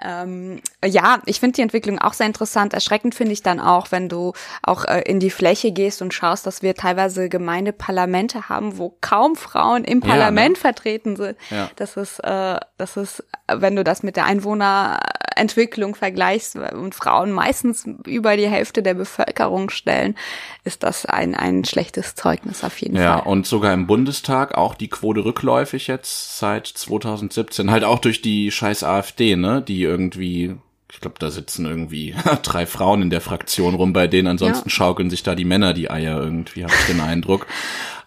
[0.00, 2.72] Ähm, ja, ich finde die Entwicklung auch sehr interessant.
[2.72, 4.32] Erschreckend finde ich dann auch, wenn du
[4.62, 9.34] auch äh, in die Fläche gehst und schaust, dass wir teilweise Gemeindeparlamente haben, wo kaum
[9.36, 10.60] Frauen im Ja, Parlament ne?
[10.60, 11.36] vertreten sind.
[11.50, 11.70] Ja.
[11.76, 17.84] Das ist, äh, das ist, wenn du das mit der Einwohnerentwicklung vergleichst und Frauen meistens
[18.06, 20.16] über die Hälfte der Bevölkerung stellen,
[20.64, 23.26] ist das ein, ein schlechtes Zeugnis auf jeden Ja, Fall.
[23.30, 27.70] und sogar im Bundestag auch die Quote rückläufig jetzt seit 2017.
[27.70, 29.62] Halt auch durch die scheiß AfD, ne?
[29.66, 30.54] Die irgendwie,
[30.90, 34.74] ich glaube, da sitzen irgendwie drei Frauen in der Fraktion rum, bei denen ansonsten Ja.
[34.74, 37.46] schaukeln sich da die Männer die Eier irgendwie, habe ich den Eindruck.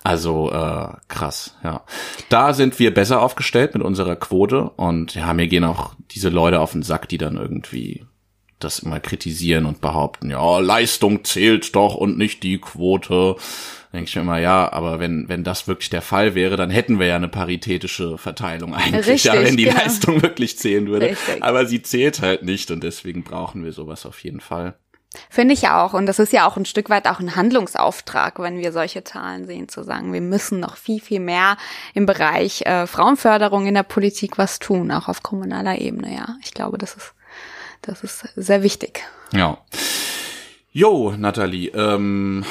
[0.04, 1.84] Also äh, krass, ja.
[2.30, 6.60] Da sind wir besser aufgestellt mit unserer Quote und ja, mir gehen auch diese Leute
[6.60, 8.06] auf den Sack, die dann irgendwie
[8.64, 13.36] das immer kritisieren und behaupten, ja, Leistung zählt doch und nicht die Quote.
[13.94, 16.98] Denke ich mir immer, ja, aber wenn, wenn das wirklich der Fall wäre, dann hätten
[16.98, 19.78] wir ja eine paritätische Verteilung eigentlich, Richtig, ja, wenn die genau.
[19.78, 21.08] Leistung wirklich zählen würde.
[21.08, 21.44] Richtig.
[21.44, 24.76] Aber sie zählt halt nicht und deswegen brauchen wir sowas auf jeden Fall.
[25.30, 25.94] Finde ich auch.
[25.94, 29.46] Und das ist ja auch ein Stück weit auch ein Handlungsauftrag, wenn wir solche Zahlen
[29.46, 31.58] sehen, zu sagen, wir müssen noch viel, viel mehr
[31.94, 36.36] im Bereich äh, Frauenförderung in der Politik was tun, auch auf kommunaler Ebene, ja.
[36.44, 37.14] Ich glaube, das ist,
[37.82, 39.04] das ist sehr wichtig.
[39.34, 39.58] Ja.
[40.72, 42.46] Jo, Nathalie, ähm,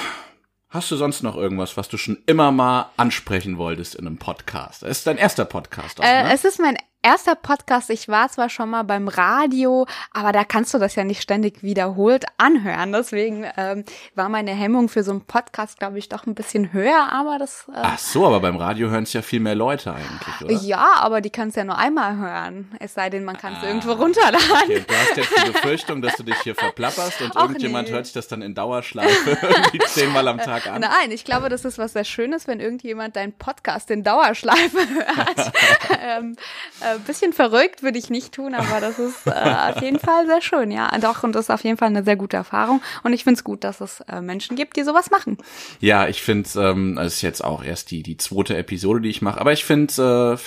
[0.68, 4.82] hast du sonst noch irgendwas, was du schon immer mal ansprechen wolltest in einem Podcast?
[4.82, 6.32] Das ist dein erster Podcast auch, Äh, ne?
[6.34, 7.90] Es ist mein erster Podcast.
[7.90, 11.62] Ich war zwar schon mal beim Radio, aber da kannst du das ja nicht ständig
[11.62, 12.92] wiederholt anhören.
[12.92, 13.84] Deswegen ähm,
[14.14, 17.66] war meine Hemmung für so einen Podcast, glaube ich, doch ein bisschen höher, aber das
[17.68, 20.52] äh, Ach so, aber beim Radio hören es ja viel mehr Leute eigentlich, oder?
[20.62, 22.70] Ja, aber die kannst du ja nur einmal hören.
[22.80, 24.40] Es sei denn, man kann es Ah, irgendwo runterladen.
[24.62, 27.94] Okay, du hast jetzt die Befürchtung, dass du dich hier verplapperst und Ach, irgendjemand nee.
[27.94, 30.80] hört sich das dann in Dauerschleife irgendwie zehnmal am Tag an.
[30.80, 35.52] Nein, ich glaube, das ist was sehr Schönes, wenn irgendjemand deinen Podcast in Dauerschleife hört.
[36.00, 36.36] ähm,
[36.80, 40.40] äh, bisschen verrückt würde ich nicht tun, aber das ist äh, auf jeden Fall sehr
[40.40, 40.90] schön, ja.
[40.98, 42.82] Doch, und das ist auf jeden Fall eine sehr gute Erfahrung.
[43.02, 45.38] Und ich finde es gut, dass es äh, Menschen gibt, die sowas machen.
[45.80, 49.10] Ja, ich finde es, ähm, es ist jetzt auch erst die, die zweite Episode, die
[49.10, 49.98] ich mache, aber ich finde es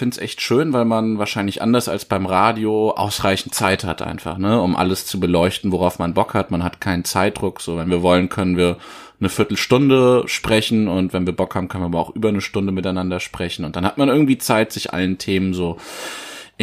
[0.02, 4.62] äh, echt schön, weil man wahrscheinlich anders als beim Radio ausreichend Zeit hat einfach, ne,
[4.62, 6.52] um alles zu beleuchten, worauf man Bock hat.
[6.52, 8.78] Man hat keinen Zeitdruck, so wenn wir wollen, können wir
[9.20, 12.72] eine Viertelstunde sprechen und wenn wir Bock haben, können wir aber auch über eine Stunde
[12.72, 15.78] miteinander sprechen und dann hat man irgendwie Zeit, sich allen Themen so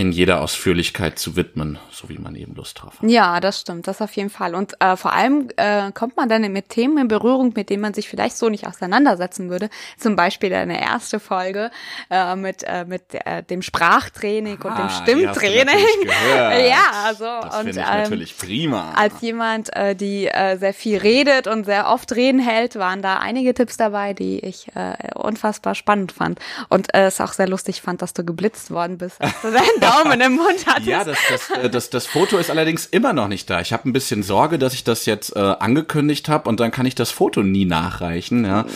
[0.01, 3.11] in jeder Ausführlichkeit zu widmen, so wie man eben Lust drauf hat.
[3.11, 4.55] Ja, das stimmt, das auf jeden Fall.
[4.55, 7.93] Und äh, vor allem äh, kommt man dann mit Themen in Berührung, mit denen man
[7.93, 9.69] sich vielleicht so nicht auseinandersetzen würde.
[9.99, 11.71] Zum Beispiel eine erste Folge
[12.11, 15.77] äh, mit äh, mit äh, dem Sprachtraining und dem Ah, Stimmtraining.
[16.69, 18.93] ja, also Das und ich ähm, natürlich prima.
[18.97, 23.19] als jemand, äh, die äh, sehr viel redet und sehr oft reden hält, waren da
[23.19, 26.39] einige Tipps dabei, die ich äh, unfassbar spannend fand.
[26.71, 29.51] Und äh, es auch sehr lustig fand, dass du geblitzt worden bist, als du
[29.91, 30.87] Daumen im Mund hattest.
[30.87, 33.61] Ja, das, das, äh, das, das Foto ist allerdings immer noch nicht da.
[33.61, 36.87] Ich habe ein bisschen Sorge, dass ich das jetzt äh, angekündigt habe und dann kann
[36.87, 38.45] ich das Foto nie nachreichen.
[38.45, 38.67] Ja.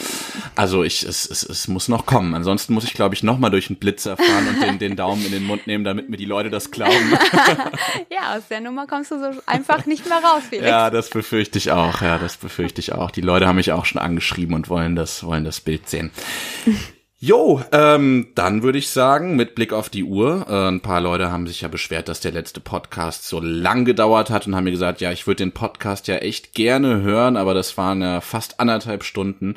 [0.54, 2.34] Also ich, es, es, es muss noch kommen.
[2.34, 5.24] Ansonsten muss ich, glaube ich, noch mal durch den Blitzer fahren und den, den Daumen
[5.24, 7.12] in den Mund nehmen, damit mir die Leute das glauben.
[8.10, 10.68] ja, aus der Nummer kommst du so einfach nicht mehr raus, Felix.
[10.68, 12.02] ja, das befürchte ich auch.
[12.02, 13.10] Ja, das befürchte ich auch.
[13.10, 16.10] Die Leute haben mich auch schon angeschrieben und wollen das, wollen das Bild sehen.
[17.26, 21.32] Jo, ähm, dann würde ich sagen, mit Blick auf die Uhr, äh, ein paar Leute
[21.32, 24.72] haben sich ja beschwert, dass der letzte Podcast so lang gedauert hat und haben mir
[24.72, 28.60] gesagt, ja, ich würde den Podcast ja echt gerne hören, aber das waren ja fast
[28.60, 29.54] anderthalb Stunden.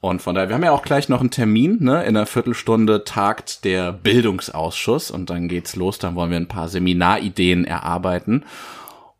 [0.00, 2.04] Und von daher, wir haben ja auch gleich noch einen Termin, ne?
[2.04, 6.68] In einer Viertelstunde tagt der Bildungsausschuss und dann geht's los, dann wollen wir ein paar
[6.68, 8.44] Seminarideen erarbeiten.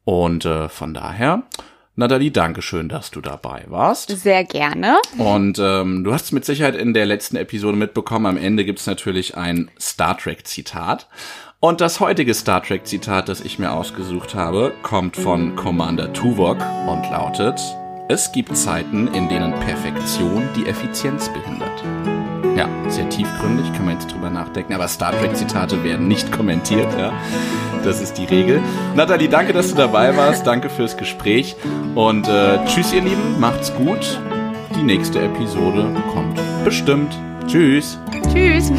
[0.04, 1.42] Und äh, von daher,
[1.98, 4.10] Nathalie, danke schön, dass du dabei warst.
[4.10, 4.98] Sehr gerne.
[5.16, 8.26] Und ähm, du hast es mit Sicherheit in der letzten Episode mitbekommen.
[8.26, 11.08] Am Ende gibt's natürlich ein Star Trek-Zitat.
[11.58, 17.02] Und das heutige Star Trek-Zitat, das ich mir ausgesucht habe, kommt von Commander Tuvok und
[17.10, 17.60] lautet,
[18.08, 22.17] es gibt Zeiten, in denen Perfektion die Effizienz behindert.
[22.58, 27.12] Ja, sehr tiefgründig, kann man jetzt drüber nachdenken, aber Star Trek-Zitate werden nicht kommentiert, ja.
[27.84, 28.60] Das ist die Regel.
[28.96, 30.44] Nathalie, danke, dass du dabei warst.
[30.44, 31.54] Danke fürs Gespräch.
[31.94, 33.38] Und äh, tschüss, ihr Lieben.
[33.38, 34.18] Macht's gut.
[34.74, 37.16] Die nächste Episode kommt bestimmt.
[37.46, 37.96] Tschüss.
[38.32, 38.72] Tschüss.